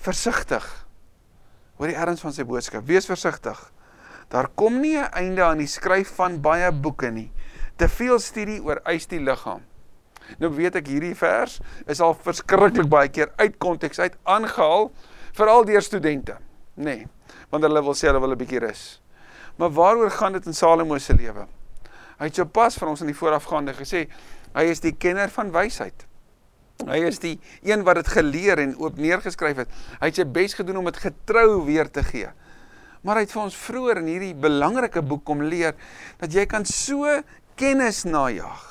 versigtig. 0.00 0.66
Hoor 1.80 1.88
die 1.88 1.96
erns 1.96 2.20
van 2.20 2.34
sy 2.36 2.44
boodskap. 2.44 2.84
Wees 2.88 3.08
versigtig. 3.08 3.58
Daar 4.28 4.48
kom 4.54 4.80
nie 4.80 4.98
'n 4.98 5.10
einde 5.12 5.42
aan 5.42 5.58
die 5.58 5.66
skryf 5.66 6.14
van 6.14 6.40
baie 6.40 6.70
boeke 6.72 7.10
nie. 7.10 7.32
Te 7.76 7.88
veel 7.88 8.18
studie 8.18 8.62
oor 8.62 8.80
eis 8.84 9.06
die 9.06 9.20
liggaam. 9.20 9.62
Nou 10.38 10.50
weet 10.54 10.76
ek 10.76 10.86
hierdie 10.86 11.14
vers 11.14 11.60
is 11.86 12.00
al 12.00 12.14
verskriklik 12.14 12.88
baie 12.88 13.08
keer 13.08 13.32
uit 13.36 13.58
konteks 13.58 13.98
uit 13.98 14.16
aangehaal 14.22 14.92
veral 15.32 15.64
deur 15.64 15.82
studente, 15.82 16.36
nê. 16.76 16.84
Nee, 16.84 17.08
want 17.50 17.64
hulle 17.64 17.82
wil 17.82 17.94
sê 17.94 18.06
hulle 18.06 18.20
wil 18.20 18.32
'n 18.32 18.38
bietjie 18.38 18.60
rus. 18.60 19.02
Maar 19.56 19.70
waaroor 19.70 20.10
gaan 20.10 20.32
dit 20.32 20.46
in 20.46 20.54
Salomo 20.54 20.98
se 20.98 21.14
lewe? 21.14 21.46
Hy 22.18 22.24
het 22.24 22.34
sopas 22.34 22.76
vir 22.76 22.88
ons 22.88 23.00
in 23.00 23.06
die 23.06 23.16
voorafgaande 23.16 23.74
gesê, 23.74 24.08
hy 24.54 24.64
is 24.64 24.80
die 24.80 24.92
kenner 24.92 25.28
van 25.28 25.50
wysheid. 25.52 26.06
Hy 26.88 27.00
is 27.08 27.20
die 27.22 27.36
een 27.66 27.84
wat 27.84 28.00
dit 28.00 28.08
geleer 28.08 28.58
en 28.62 28.76
oop 28.80 28.96
neergeskryf 28.96 29.64
het. 29.64 29.68
Hy 30.00 30.10
het 30.10 30.20
sy 30.20 30.24
bes 30.24 30.54
gedoen 30.58 30.80
om 30.80 30.88
dit 30.88 31.00
getrou 31.02 31.64
weer 31.66 31.90
te 31.90 32.04
gee. 32.06 32.30
Maar 33.04 33.20
hy 33.20 33.26
het 33.26 33.34
vir 33.34 33.42
ons 33.42 33.56
vroeër 33.56 34.02
in 34.02 34.10
hierdie 34.12 34.34
belangrike 34.36 35.02
boek 35.02 35.24
kom 35.28 35.42
leer 35.42 35.76
dat 36.20 36.32
jy 36.32 36.44
kan 36.48 36.66
so 36.68 37.20
kennis 37.60 38.04
najag 38.08 38.66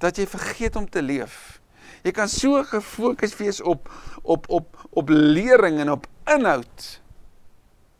dat 0.00 0.18
jy 0.20 0.26
vergeet 0.28 0.76
om 0.76 0.88
te 0.88 1.00
leef. 1.00 1.58
Jy 2.04 2.12
kan 2.16 2.28
so 2.30 2.60
gefokus 2.68 3.34
wees 3.40 3.62
op 3.64 3.88
op 4.22 4.48
op 4.52 4.86
op 4.90 5.08
lering 5.12 5.80
en 5.80 5.90
op 5.96 6.06
inhoud 6.28 6.86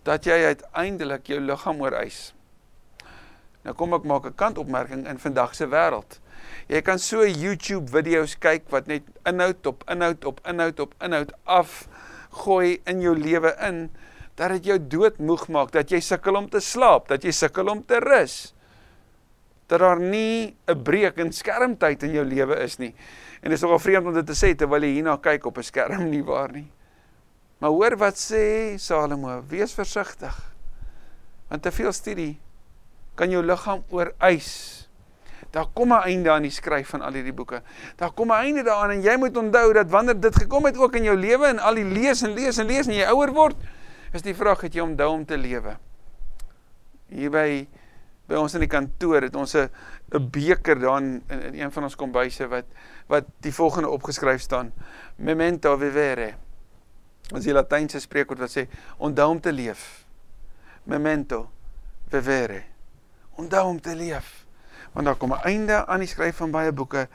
dat 0.07 0.26
jy 0.29 0.37
uiteindelik 0.52 1.26
jou 1.26 1.40
liggaam 1.40 1.81
ooreis. 1.83 2.35
Nou 3.66 3.74
kom 3.74 3.94
ek 3.94 4.05
maak 4.05 4.26
'n 4.26 4.35
kantopmerking 4.35 5.07
in 5.09 5.18
vandag 5.18 5.55
se 5.55 5.66
wêreld. 5.66 6.20
Jy 6.68 6.82
kan 6.82 6.98
so 6.98 7.24
YouTube 7.24 7.90
video's 7.90 8.35
kyk 8.38 8.70
wat 8.70 8.87
net 8.87 9.02
inhoud 9.24 9.66
op 9.66 9.85
inhoud 9.90 10.24
op 10.24 10.40
inhoud 10.48 10.80
op 10.80 10.94
inhoud 11.02 11.32
afgooi 11.44 12.80
in 12.87 13.00
jou 13.00 13.14
lewe 13.18 13.54
in 13.68 13.88
dat 14.37 14.52
dit 14.59 14.68
jou 14.72 14.76
doodmoeg 14.78 15.46
maak, 15.48 15.72
dat 15.72 15.90
jy 15.90 16.00
sukkel 16.04 16.37
om 16.37 16.48
te 16.52 16.61
slaap, 16.61 17.09
dat 17.09 17.24
jy 17.24 17.32
sukkel 17.32 17.70
om 17.72 17.80
te 17.88 18.00
rus. 18.04 18.52
Dat 19.66 19.80
daar 19.80 20.00
nie 20.00 20.54
'n 20.68 20.82
breek 20.82 21.16
in 21.18 21.32
skermtyd 21.32 22.02
in 22.02 22.12
jou 22.12 22.24
lewe 22.24 22.56
is 22.62 22.78
nie. 22.78 22.94
En 23.40 23.50
dit 23.50 23.52
is 23.52 23.62
nogal 23.62 23.78
vreemd 23.78 24.06
om 24.06 24.14
dit 24.14 24.26
te 24.26 24.35
sê 24.35 24.54
terwyl 24.54 24.82
jy 24.82 24.92
hierna 24.92 25.16
kyk 25.16 25.46
op 25.46 25.59
'n 25.59 25.62
skerm 25.62 26.11
nie 26.11 26.22
waar 26.22 26.52
nie. 26.52 26.70
Maar 27.59 27.70
hoor 27.70 27.96
wat 27.96 28.14
sê 28.14 28.76
Salomo, 28.78 29.42
wees 29.48 29.72
versigtig. 29.72 30.52
Want 31.48 31.62
te 31.62 31.72
veel 31.72 31.92
studie 31.92 32.38
kan 33.14 33.30
jou 33.30 33.42
liggaam 33.42 33.85
oorwys 33.88 34.76
Daar 35.51 35.66
kom 35.72 35.92
'n 35.92 36.03
einde 36.03 36.31
aan 36.31 36.42
die 36.42 36.51
skryf 36.51 36.88
van 36.88 37.01
al 37.01 37.12
hierdie 37.12 37.33
boeke. 37.33 37.62
Daar 37.96 38.12
kom 38.12 38.29
'n 38.33 38.35
einde 38.35 38.62
daaraan 38.62 38.90
en 38.90 39.03
jy 39.03 39.16
moet 39.16 39.37
onthou 39.37 39.72
dat 39.72 39.90
wanneer 39.90 40.20
dit 40.20 40.37
gekom 40.37 40.64
het 40.64 40.77
ook 40.77 40.94
in 40.94 41.03
jou 41.03 41.16
lewe 41.16 41.46
en 41.46 41.59
al 41.59 41.75
die 41.75 41.85
lees 41.85 42.22
en 42.22 42.33
lees 42.33 42.59
en 42.59 42.66
lees 42.66 42.87
en 42.87 42.94
jy 42.94 43.07
ouer 43.07 43.33
word, 43.33 43.57
is 44.12 44.22
die 44.22 44.35
vraag 44.35 44.61
het 44.61 44.75
jy 44.75 44.81
onthou 44.81 45.11
om 45.12 45.25
te 45.25 45.37
lewe. 45.37 45.77
Hier 47.09 47.31
by 47.31 47.68
by 48.27 48.35
ons 48.35 48.55
in 48.55 48.61
die 48.61 48.68
kantoor 48.68 49.22
het 49.22 49.37
ons 49.37 49.55
'n 49.55 49.70
'n 50.11 50.31
beker 50.31 50.79
daar 50.79 51.03
in, 51.03 51.22
in 51.29 51.55
een 51.55 51.72
van 51.72 51.83
ons 51.83 51.96
kombuise 51.96 52.49
wat 52.49 52.64
wat 53.07 53.25
die 53.40 53.55
volgende 53.55 53.88
opgeskryf 53.88 54.40
staan: 54.40 54.72
Memento 55.16 55.77
vivere. 55.77 56.35
Ons 57.33 57.44
die 57.44 57.53
Latynse 57.53 58.01
spreekwoord 58.01 58.38
wat 58.38 58.51
sê 58.51 58.68
onthou 58.99 59.31
om 59.31 59.40
te 59.40 59.53
leef. 59.53 60.05
Memento 60.85 61.51
vivere. 62.09 62.62
Onthou 63.37 63.68
om 63.68 63.81
te 63.81 63.94
leef 63.94 64.45
want 64.96 65.06
daar 65.06 65.16
kom 65.20 65.32
'n 65.32 65.44
einde 65.44 65.87
aan 65.87 66.00
die 66.00 66.09
skryf 66.09 66.37
van 66.37 66.50
baie 66.50 66.72
boeke 66.72 67.09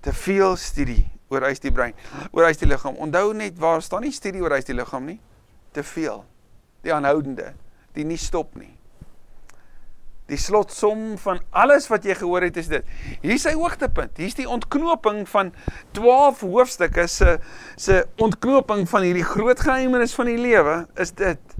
te 0.00 0.12
veel 0.12 0.56
studie 0.56 1.10
oor 1.28 1.42
eis 1.42 1.58
die 1.60 1.72
brein, 1.72 1.94
oor 2.30 2.44
eis 2.46 2.56
die 2.56 2.68
liggaam. 2.68 2.94
Onthou 2.94 3.34
net 3.34 3.58
waar 3.58 3.82
staan 3.82 4.02
nie 4.06 4.12
studie 4.12 4.42
oor 4.42 4.54
eis 4.54 4.64
die 4.64 4.74
liggaam 4.74 5.04
nie. 5.04 5.20
Te 5.72 5.82
veel. 5.82 6.24
Die 6.82 6.94
aanhoudende, 6.94 7.52
die 7.92 8.04
nie 8.04 8.16
stop 8.16 8.54
nie. 8.54 8.78
Die 10.26 10.38
slotsom 10.38 11.18
van 11.18 11.40
alles 11.50 11.88
wat 11.88 12.04
jy 12.04 12.14
gehoor 12.14 12.42
het 12.42 12.56
is 12.56 12.68
dit. 12.68 12.84
Hier 13.22 13.34
is 13.34 13.42
sy 13.42 13.54
hoogtepunt. 13.54 14.16
Hier's 14.16 14.34
die 14.34 14.48
ontknoping 14.48 15.28
van 15.28 15.52
12 15.92 16.40
hoofstukke 16.40 17.06
se 17.06 17.38
se 17.76 18.06
ontknoping 18.16 18.88
van 18.88 19.02
hierdie 19.02 19.24
groot 19.24 19.60
geheimenis 19.60 20.14
van 20.14 20.26
die 20.26 20.38
lewe 20.38 20.86
is 20.94 21.10
dit. 21.10 21.56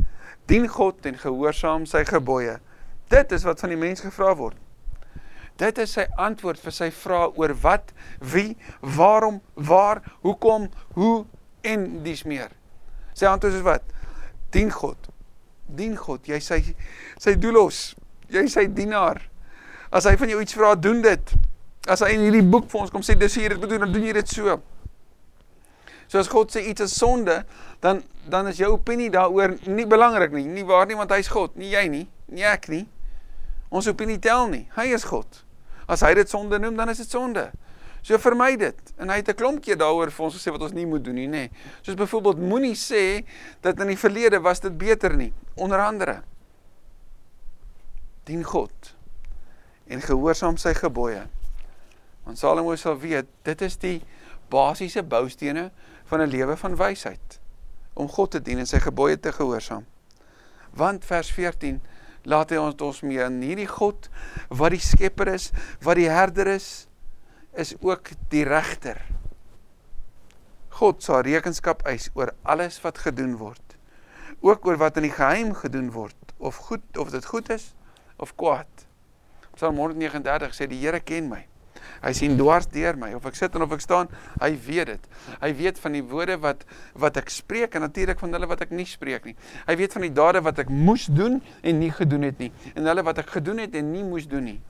Dien 0.46 0.68
God 0.68 1.07
en 1.07 1.18
gehoorsaam 1.18 1.87
sy 1.87 2.05
gebooie. 2.05 2.61
Dit 3.09 3.33
is 3.33 3.42
wat 3.42 3.61
van 3.61 3.68
die 3.68 3.79
mens 3.79 4.00
gevra 4.00 4.35
word. 4.35 4.57
Dit 5.61 5.79
is 5.81 5.95
sy 5.97 6.05
antwoord 6.21 6.61
vir 6.61 6.75
sy 6.75 6.90
vrae 6.92 7.31
oor 7.38 7.55
wat, 7.62 7.92
wie, 8.21 8.57
waarom, 8.81 9.40
waar, 9.55 10.03
hoekom, 10.25 10.69
hoe 10.99 11.25
en 11.66 11.87
dis 12.05 12.25
meer. 12.29 12.53
Sy 13.16 13.29
antwoord 13.31 13.57
is 13.57 13.64
wat? 13.64 13.87
Dien 14.53 14.71
God. 14.73 15.09
Dien 15.66 15.97
God. 15.97 16.29
Jy 16.29 16.40
sy 16.45 16.61
sy 17.23 17.35
doelos. 17.40 17.95
Jy 18.33 18.45
sy 18.53 18.66
dienaar. 18.69 19.23
As 19.95 20.05
hy 20.09 20.16
van 20.21 20.31
jou 20.33 20.42
iets 20.42 20.57
vra, 20.59 20.75
doen 20.77 21.01
dit. 21.05 21.33
As 21.88 22.03
hy 22.05 22.12
in 22.16 22.27
hierdie 22.27 22.45
boek 22.45 22.69
vir 22.71 22.83
ons 22.83 22.92
kom 22.92 23.05
sê 23.07 23.16
dis 23.19 23.38
hier 23.38 23.55
dit 23.55 23.62
moet 23.62 23.73
doen, 23.73 23.87
dan 23.87 23.95
doen 23.95 24.09
jy 24.09 24.16
dit 24.19 24.35
so. 24.37 24.59
So 26.07 26.21
as 26.21 26.29
God 26.31 26.53
sê 26.55 26.62
iets 26.69 26.85
is 26.85 26.95
sonde, 26.95 27.40
dan 27.83 28.05
dan 28.27 28.49
is 28.51 28.59
jou 28.59 28.73
opinie 28.75 29.07
daaroor 29.14 29.55
nie 29.71 29.87
belangrik 29.87 30.33
nie. 30.35 30.45
Nie 30.51 30.64
waar 30.66 30.88
nie 30.90 30.99
want 30.99 31.12
hy's 31.14 31.31
God, 31.31 31.55
nie 31.55 31.71
jy 31.71 31.85
nie, 31.90 32.07
nie 32.27 32.47
ek 32.47 32.66
nie. 32.73 32.83
Ons 33.71 33.87
opinie 33.90 34.19
tel 34.23 34.49
nie. 34.51 34.64
Hy 34.75 34.88
is 34.95 35.07
God. 35.07 35.46
As 35.87 36.03
hy 36.03 36.14
dit 36.14 36.31
sonde 36.31 36.59
noem, 36.59 36.77
dan 36.77 36.88
is 36.88 36.99
dit 36.99 37.11
sonde. 37.11 37.51
So 38.07 38.18
vermy 38.22 38.57
dit. 38.59 38.92
En 39.03 39.11
hy 39.11 39.16
het 39.16 39.29
'n 39.29 39.35
klomp 39.35 39.62
keer 39.62 39.77
daaroor 39.77 40.11
vir 40.11 40.25
ons 40.25 40.35
gesê 40.35 40.51
wat 40.53 40.62
ons 40.62 40.72
nie 40.72 40.87
moet 40.87 41.05
doen 41.05 41.14
nie, 41.14 41.29
nê. 41.29 41.51
Soos 41.83 41.96
byvoorbeeld 41.96 42.38
moenie 42.38 42.75
sê 42.75 43.25
dat 43.61 43.81
in 43.81 43.87
die 43.87 43.99
verlede 43.99 44.40
was 44.40 44.61
dit 44.61 44.79
beter 44.79 45.16
nie. 45.16 45.33
Onder 45.55 45.79
andere 45.79 46.22
dien 48.25 48.44
God 48.44 48.94
en 49.87 50.01
gehoorsaam 50.03 50.57
sy 50.57 50.75
gebooie. 50.75 51.27
Want 52.25 52.38
Salomo 52.38 52.77
sal 52.77 52.99
weet, 52.99 53.27
dit 53.42 53.61
is 53.62 53.77
die 53.77 54.03
basiese 54.51 55.03
boustene 55.03 55.70
van 56.05 56.20
'n 56.20 56.31
lewe 56.31 56.57
van 56.57 56.77
wysheid 56.77 57.40
om 57.94 58.09
God 58.09 58.31
te 58.31 58.42
dien 58.42 58.59
en 58.59 58.66
sy 58.66 58.79
gebooie 58.79 59.20
te 59.20 59.33
gehoorsaam. 59.33 59.87
Want 60.75 61.05
vers 61.05 61.31
14 61.33 61.81
laat 62.27 62.51
hy 62.51 62.59
ons 62.61 62.83
ons 62.83 63.03
mee 63.07 63.23
in 63.23 63.39
hierdie 63.45 63.71
God 63.71 64.11
wat 64.51 64.75
die 64.75 64.83
skepper 64.83 65.31
is, 65.33 65.53
wat 65.87 66.01
die 66.01 66.11
herder 66.11 66.51
is, 66.57 66.87
is 67.57 67.75
ook 67.81 68.12
die 68.33 68.45
regter. 68.47 69.01
God 70.77 71.01
sal 71.07 71.23
rekenskap 71.25 71.87
eis 71.89 72.11
oor 72.19 72.35
alles 72.45 72.77
wat 72.85 73.01
gedoen 73.07 73.39
word. 73.41 73.62
Ook 74.45 74.67
oor 74.69 74.77
wat 74.83 74.99
in 75.01 75.07
die 75.07 75.15
geheim 75.15 75.55
gedoen 75.57 75.89
word, 75.95 76.35
of 76.37 76.59
goed 76.69 76.99
of 77.01 77.15
dit 77.15 77.25
goed 77.25 77.49
is 77.55 77.71
of 78.21 78.35
kwaad. 78.37 78.85
Psalm 79.57 79.79
139 79.81 80.53
sê 80.53 80.69
die 80.69 80.83
Here 80.83 81.01
ken 81.01 81.31
my. 81.31 81.47
Hy 82.03 82.12
sien 82.12 82.37
dwars 82.38 82.68
deur 82.72 82.96
my 82.96 83.12
of 83.16 83.27
ek 83.27 83.38
sit 83.38 83.55
en 83.55 83.62
of 83.62 83.72
ek 83.72 83.81
staan, 83.85 84.11
hy 84.40 84.53
weet 84.66 84.87
dit. 84.87 85.09
Hy 85.40 85.53
weet 85.59 85.81
van 85.83 85.92
die 85.92 86.03
woorde 86.03 86.37
wat 86.42 86.66
wat 86.94 87.16
ek 87.16 87.33
spreek 87.33 87.75
en 87.75 87.87
natuurlik 87.87 88.20
van 88.22 88.33
hulle 88.33 88.46
wat 88.51 88.66
ek 88.66 88.70
nie 88.70 88.87
spreek 88.88 89.25
nie. 89.25 89.37
Hy 89.66 89.77
weet 89.77 89.96
van 89.96 90.07
die 90.07 90.12
dade 90.14 90.42
wat 90.44 90.59
ek 90.59 90.70
moes 90.70 91.07
doen 91.07 91.40
en 91.62 91.81
nie 91.81 91.90
gedoen 91.90 92.29
het 92.29 92.38
nie 92.38 92.53
en 92.75 92.87
hulle 92.87 93.05
wat 93.07 93.18
ek 93.25 93.37
gedoen 93.38 93.64
het 93.64 93.75
en 93.75 93.92
nie 93.92 94.05
moes 94.05 94.29
doen 94.31 94.44
nie. 94.53 94.61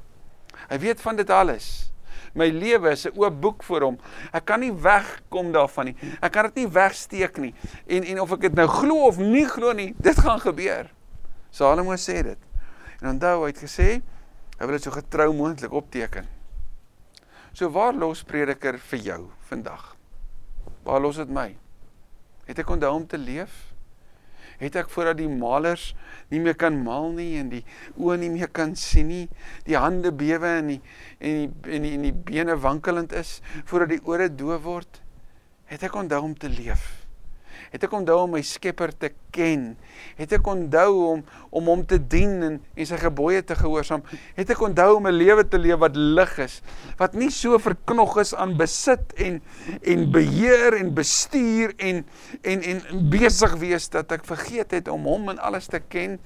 Hy 0.70 0.79
weet 0.83 1.00
van 1.00 1.16
dit 1.16 1.31
alles. 1.31 1.90
My 2.37 2.48
lewe 2.52 2.90
is 2.92 3.07
'n 3.07 3.16
oop 3.16 3.40
boek 3.40 3.62
vir 3.62 3.81
hom. 3.81 3.98
Ek 4.33 4.44
kan 4.44 4.61
nie 4.61 4.72
wegkom 4.72 5.52
daarvan 5.52 5.87
nie. 5.87 5.96
Ek 6.20 6.33
kan 6.33 6.44
dit 6.44 6.55
nie 6.57 6.68
wegsteek 6.68 7.38
nie. 7.38 7.55
En 7.87 8.05
en 8.05 8.20
of 8.20 8.33
ek 8.33 8.40
dit 8.40 8.55
nou 8.55 8.66
glo 8.66 9.07
of 9.07 9.18
nie 9.18 9.46
glo 9.46 9.72
nie, 9.72 9.94
dit 9.98 10.16
gaan 10.16 10.40
gebeur. 10.40 10.90
Salomo 11.50 11.96
sê 11.96 12.22
dit. 12.22 12.38
En 13.00 13.09
onthou 13.09 13.42
hy 13.42 13.46
het 13.46 13.59
gesê 13.59 14.02
hy 14.59 14.66
wil 14.66 14.76
dit 14.76 14.83
so 14.83 14.90
getrou 14.90 15.33
moontlik 15.33 15.72
opteken. 15.72 16.36
So 17.57 17.71
waar 17.73 17.95
los 17.97 18.21
prediker 18.29 18.77
vir 18.77 19.01
jou 19.01 19.23
vandag? 19.49 19.95
Waar 20.85 21.01
los 21.01 21.16
dit 21.16 21.31
my? 21.33 21.55
Het 22.45 22.59
ek 22.61 22.73
onthou 22.75 22.90
om 22.99 23.07
te 23.09 23.16
leef? 23.16 23.55
Het 24.61 24.77
ek 24.83 24.90
voordat 24.92 25.16
die 25.16 25.31
malers 25.31 25.87
nie 26.29 26.42
meer 26.45 26.59
kan 26.61 26.77
maal 26.85 27.14
nie 27.16 27.31
en 27.40 27.49
die 27.55 27.62
oë 27.97 28.19
nie 28.21 28.29
meer 28.35 28.53
kan 28.53 28.77
sien 28.77 29.09
nie, 29.09 29.23
die 29.64 29.79
hande 29.81 30.12
bewe 30.12 30.53
en 30.59 30.69
die 30.75 30.79
en 31.16 31.40
die 31.40 31.73
en 31.79 31.88
die, 31.88 31.95
en 31.97 32.07
die 32.11 32.14
bene 32.29 32.59
wankelend 32.61 33.16
is 33.16 33.38
voordat 33.64 33.95
die 33.95 34.03
ore 34.05 34.29
doof 34.29 34.64
word? 34.69 35.01
Het 35.73 35.88
ek 35.88 35.97
onthou 35.97 36.27
om 36.29 36.37
te 36.37 36.53
leef? 36.53 37.06
Het 37.77 37.85
ek 37.85 37.95
onthou 37.99 38.23
om 38.25 38.33
my 38.33 38.41
Skepper 38.45 38.93
te 38.97 39.11
ken. 39.35 39.75
Het 40.17 40.33
ek 40.39 40.47
onthou 40.49 40.93
om 41.11 41.25
om 41.57 41.69
hom 41.69 41.83
te 41.89 41.99
dien 42.01 42.33
en 42.45 42.57
en 42.59 42.89
sy 42.89 42.99
gebooie 43.01 43.43
te 43.45 43.57
gehoorsaam. 43.59 44.05
Het 44.37 44.55
ek 44.55 44.62
onthou 44.65 44.97
om 44.97 45.09
'n 45.09 45.17
lewe 45.17 45.45
te 45.45 45.61
leef 45.61 45.79
wat 45.81 45.97
lig 45.97 46.39
is, 46.39 46.62
wat 46.97 47.12
nie 47.12 47.31
so 47.31 47.59
verknog 47.59 48.17
is 48.21 48.35
aan 48.35 48.57
besit 48.57 49.12
en 49.17 49.43
en 49.83 50.11
beheer 50.11 50.75
en 50.81 50.95
bestuur 50.95 51.75
en 51.77 52.05
en 52.43 52.62
en 52.62 52.81
besig 53.11 53.57
wees 53.61 53.89
dat 53.89 54.12
ek 54.12 54.25
vergeet 54.25 54.71
het 54.71 54.89
om 54.89 55.05
hom 55.05 55.29
in 55.31 55.39
alles 55.39 55.67
te 55.67 55.81
ken 55.81 56.19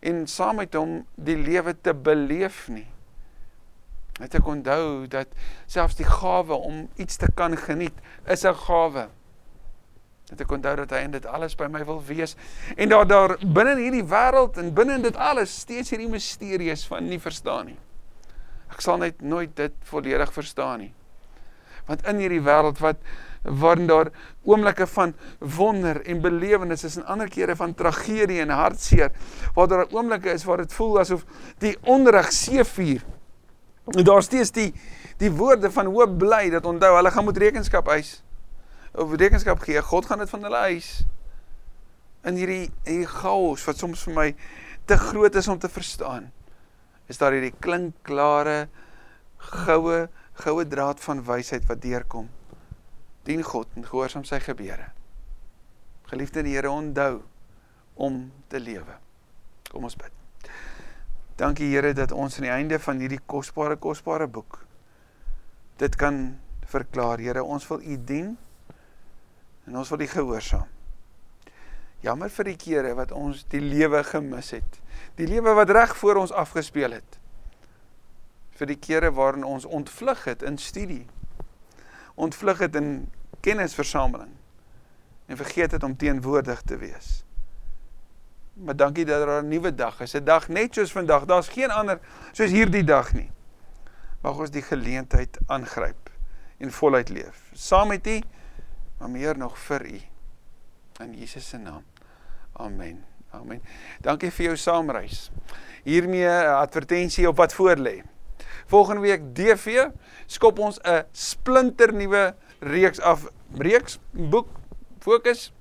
en 0.00 0.26
saam 0.26 0.56
met 0.56 0.74
hom 0.74 1.06
die 1.14 1.38
lewe 1.38 1.74
te 1.80 1.94
beleef 1.94 2.68
nie. 2.68 2.86
Het 4.18 4.34
ek 4.34 4.46
onthou 4.46 5.06
dat 5.06 5.28
selfs 5.66 5.96
die 5.96 6.08
gawe 6.08 6.54
om 6.54 6.88
iets 6.96 7.16
te 7.16 7.28
kan 7.34 7.56
geniet 7.56 7.94
is 8.26 8.44
'n 8.44 8.54
gawe 8.54 9.08
dat 10.30 10.40
ek 10.42 10.52
onthou 10.56 10.74
dat 10.82 10.90
hy 10.90 11.04
in 11.06 11.12
dit 11.14 11.26
alles 11.26 11.54
by 11.58 11.68
my 11.70 11.84
wil 11.86 12.00
wees 12.06 12.34
en 12.74 12.90
daar 12.90 13.06
daar 13.06 13.36
binne 13.40 13.76
in 13.76 13.82
hierdie 13.84 14.06
wêreld 14.10 14.58
en 14.58 14.72
binne 14.74 14.98
in 14.98 15.06
dit 15.06 15.16
alles 15.16 15.54
steeds 15.62 15.94
hierdie 15.94 16.10
misteries 16.10 16.86
van 16.90 17.06
nie 17.06 17.20
verstaan 17.22 17.70
nie. 17.70 17.78
Ek 18.74 18.82
sal 18.82 18.98
net 18.98 19.22
nooit 19.22 19.54
dit 19.56 19.74
volledig 19.86 20.32
verstaan 20.34 20.82
nie. 20.82 20.92
Want 21.86 22.02
in 22.10 22.18
hierdie 22.24 22.42
wêreld 22.42 22.82
wat 22.82 22.98
waarin 23.46 23.86
daar 23.86 24.10
oomblikke 24.42 24.86
van 24.86 25.14
wonder 25.38 26.02
en 26.02 26.20
belewenis 26.20 26.84
is 26.84 26.96
en 26.96 27.06
ander 27.06 27.28
kere 27.30 27.56
van 27.56 27.74
tragedie 27.74 28.40
en 28.40 28.50
hartseer 28.50 29.12
waar 29.54 29.68
daar 29.68 29.86
oomblikke 29.90 30.32
is 30.32 30.44
waar 30.44 30.56
dit 30.56 30.72
voel 30.72 30.98
asof 31.00 31.22
die 31.62 31.76
onreg 31.82 32.32
seefuur 32.32 33.04
en 33.94 34.04
daar 34.04 34.22
steeds 34.22 34.50
die 34.50 34.72
die 35.22 35.30
woorde 35.30 35.70
van 35.70 35.86
hoop 35.86 36.18
bly 36.18 36.50
dat 36.50 36.66
onthou 36.66 36.96
hulle 36.96 37.10
gaan 37.10 37.24
moet 37.24 37.38
rekenskap 37.38 37.88
eis 37.94 38.16
of 38.96 39.12
rekenskap 39.12 39.60
gee. 39.64 39.82
God 39.82 40.06
gaan 40.08 40.22
dit 40.22 40.30
van 40.30 40.46
hulle 40.48 40.62
eis. 40.72 40.90
In 42.26 42.38
hierdie 42.40 42.70
hierdie 42.86 43.10
chaos 43.10 43.64
wat 43.68 43.78
soms 43.80 44.02
vir 44.08 44.16
my 44.16 44.26
te 44.88 44.96
groot 44.98 45.34
is 45.36 45.48
om 45.52 45.60
te 45.60 45.70
verstaan. 45.70 46.30
Is 47.10 47.20
daar 47.20 47.36
hierdie 47.36 47.54
klinkklare 47.60 48.66
goue 49.52 50.06
goue 50.36 50.66
draad 50.68 51.00
van 51.00 51.22
wysheid 51.24 51.64
wat 51.68 51.80
deurkom. 51.80 52.28
Dien 53.24 53.42
God 53.42 53.68
en 53.76 53.86
gehoorsaam 53.86 54.24
sy 54.28 54.40
gebede. 54.44 54.90
Geliefde 56.10 56.44
die 56.44 56.54
Here 56.54 56.70
onthou 56.70 57.22
om 57.94 58.26
te 58.52 58.60
lewe. 58.60 58.98
Kom 59.70 59.88
ons 59.88 59.96
bid. 59.96 60.12
Dankie 61.40 61.70
Here 61.72 61.92
dat 61.96 62.12
ons 62.12 62.36
aan 62.38 62.48
die 62.48 62.52
einde 62.52 62.78
van 62.80 63.00
hierdie 63.00 63.22
kosbare 63.26 63.76
kosbare 63.80 64.28
boek 64.28 64.60
dit 65.80 65.96
kan 65.96 66.38
verklaar. 66.68 67.20
Here, 67.20 67.42
ons 67.44 67.66
wil 67.68 67.82
U 67.84 67.96
dien 68.08 68.36
en 69.66 69.76
ons 69.76 69.88
wil 69.88 69.98
die 69.98 70.10
gehoorsaam. 70.10 70.68
Jammer 72.04 72.30
vir 72.30 72.50
die 72.50 72.56
kere 72.60 72.94
wat 72.94 73.12
ons 73.12 73.44
die 73.50 73.60
lewe 73.62 74.02
gemis 74.06 74.52
het. 74.54 74.80
Die 75.18 75.26
lewe 75.26 75.56
wat 75.56 75.72
reg 75.74 75.96
voor 75.98 76.20
ons 76.20 76.32
afgespeel 76.32 76.94
het. 76.98 77.18
Vir 78.56 78.70
die 78.72 78.78
kere 78.80 79.10
waarin 79.16 79.44
ons 79.44 79.64
ontvlug 79.64 80.24
het 80.28 80.44
in 80.46 80.58
studie. 80.58 81.04
Ontvlug 82.14 82.62
het 82.64 82.76
in 82.78 83.08
kennisversameling 83.44 84.32
en 85.26 85.36
vergeet 85.36 85.74
het 85.74 85.82
om 85.82 85.96
teenwoordig 85.96 86.62
te 86.62 86.76
wees. 86.78 87.24
Maar 88.56 88.76
dankie 88.76 89.04
dat 89.04 89.26
daar 89.26 89.42
'n 89.42 89.48
nuwe 89.48 89.74
dag 89.74 90.00
is. 90.00 90.14
'n 90.14 90.24
Dag 90.24 90.48
net 90.48 90.74
soos 90.74 90.92
vandag. 90.92 91.24
Daar's 91.24 91.48
geen 91.48 91.70
ander 91.70 91.98
soos 92.32 92.50
hierdie 92.50 92.84
dag 92.84 93.12
nie. 93.12 93.30
Mag 94.22 94.38
ons 94.38 94.50
die 94.50 94.62
geleentheid 94.62 95.38
aangryp 95.46 96.10
en 96.58 96.72
voluit 96.72 97.08
leef. 97.08 97.50
Saam 97.52 97.88
met 97.88 98.06
U 98.06 98.20
maar 98.98 99.10
meer 99.10 99.38
nog 99.38 99.58
vir 99.58 99.86
u. 99.86 100.00
In 101.00 101.14
Jesus 101.14 101.48
se 101.48 101.56
naam. 101.56 101.84
Amen. 102.52 103.04
Amen. 103.30 103.62
Dankie 104.00 104.30
vir 104.30 104.44
jou 104.44 104.56
saamreis. 104.56 105.30
Hiermee 105.84 106.26
'n 106.26 106.56
advertensie 106.56 107.28
op 107.28 107.36
wat 107.36 107.52
voor 107.54 107.76
lê. 107.76 108.02
Volgende 108.66 109.00
week 109.00 109.34
DV 109.34 109.88
skop 110.26 110.58
ons 110.58 110.78
'n 110.82 111.04
splinter 111.12 111.92
nuwe 111.92 112.34
reeks 112.58 113.00
af, 113.00 113.28
reeks 113.58 113.98
boek 114.10 114.48
fokus. 114.98 115.52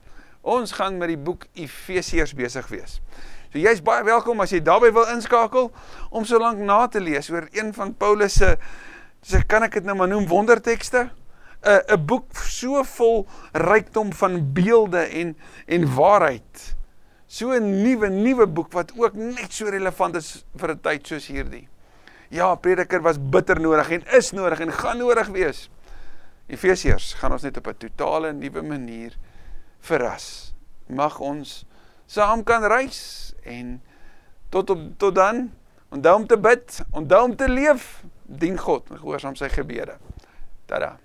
Ons 0.41 0.71
gaan 0.71 0.98
met 0.98 1.08
die 1.08 1.17
boek 1.17 1.45
Efesiërs 1.54 2.34
besig 2.34 2.67
wees. 2.67 3.02
So 3.52 3.60
jy's 3.60 3.82
baie 3.82 4.04
welkom 4.04 4.39
as 4.39 4.52
jy 4.52 4.60
daarbey 4.60 4.89
wil 4.91 5.08
inskakel 5.08 5.69
om 6.10 6.26
so 6.26 6.39
lank 6.39 6.58
na 6.58 6.88
te 6.88 7.00
lees 7.00 7.30
oor 7.30 7.48
een 7.52 7.74
van 7.74 7.93
Paulus 7.95 8.34
se 8.34 8.58
se 9.21 9.39
kan 9.43 9.63
ek 9.63 9.71
dit 9.80 9.84
nou 9.84 9.95
maar 9.95 10.08
noem 10.08 10.28
wondertekste 10.28 11.10
'n 11.65 11.82
'n 11.93 12.06
boek 12.06 12.36
so 12.36 12.84
vol 12.84 13.28
rykdom 13.51 14.13
van 14.13 14.54
beelde 14.54 15.04
en 15.21 15.38
en 15.65 15.93
waarheid. 15.95 16.75
So 17.28 17.51
'n 17.51 17.82
nuwe 17.82 18.10
nuwe 18.10 18.47
boek 18.47 18.71
wat 18.71 18.91
ook 18.97 19.13
net 19.13 19.54
so 19.54 19.69
relevant 19.69 20.15
is 20.15 20.45
vir 20.56 20.71
'n 20.71 20.80
tyd 20.80 21.08
soos 21.08 21.28
hierdie. 21.28 21.67
Ja, 22.30 22.56
prediker 22.56 23.01
was 23.01 23.17
bitter 23.19 23.60
nodig 23.60 23.89
en 23.89 24.04
is 24.17 24.32
nodig 24.32 24.60
en 24.60 24.71
gaan 24.71 24.97
nodig 24.97 25.28
wees. 25.28 25.69
Efesiërs 26.47 27.13
gaan 27.13 27.32
ons 27.32 27.41
net 27.41 27.58
op 27.58 27.67
'n 27.67 27.78
totale 27.78 28.34
nuwe 28.34 28.62
manier 28.62 29.17
verras. 29.80 30.54
Mag 30.88 31.19
ons 31.19 31.65
saam 32.06 32.43
kan 32.43 32.63
reis 32.63 33.34
en 33.43 33.82
tot 34.49 34.69
op 34.69 34.80
tot 34.97 35.15
dan 35.15 35.51
onthou 35.89 36.15
om 36.15 36.28
te 36.28 36.38
bid, 36.38 36.82
onthou 36.91 37.23
om 37.23 37.36
te 37.36 37.49
leef, 37.49 38.04
dien 38.23 38.58
God 38.58 38.89
en 38.89 38.97
gehoorsaam 38.97 39.36
sy 39.36 39.49
gebede. 39.49 39.97
Tada. 40.65 41.05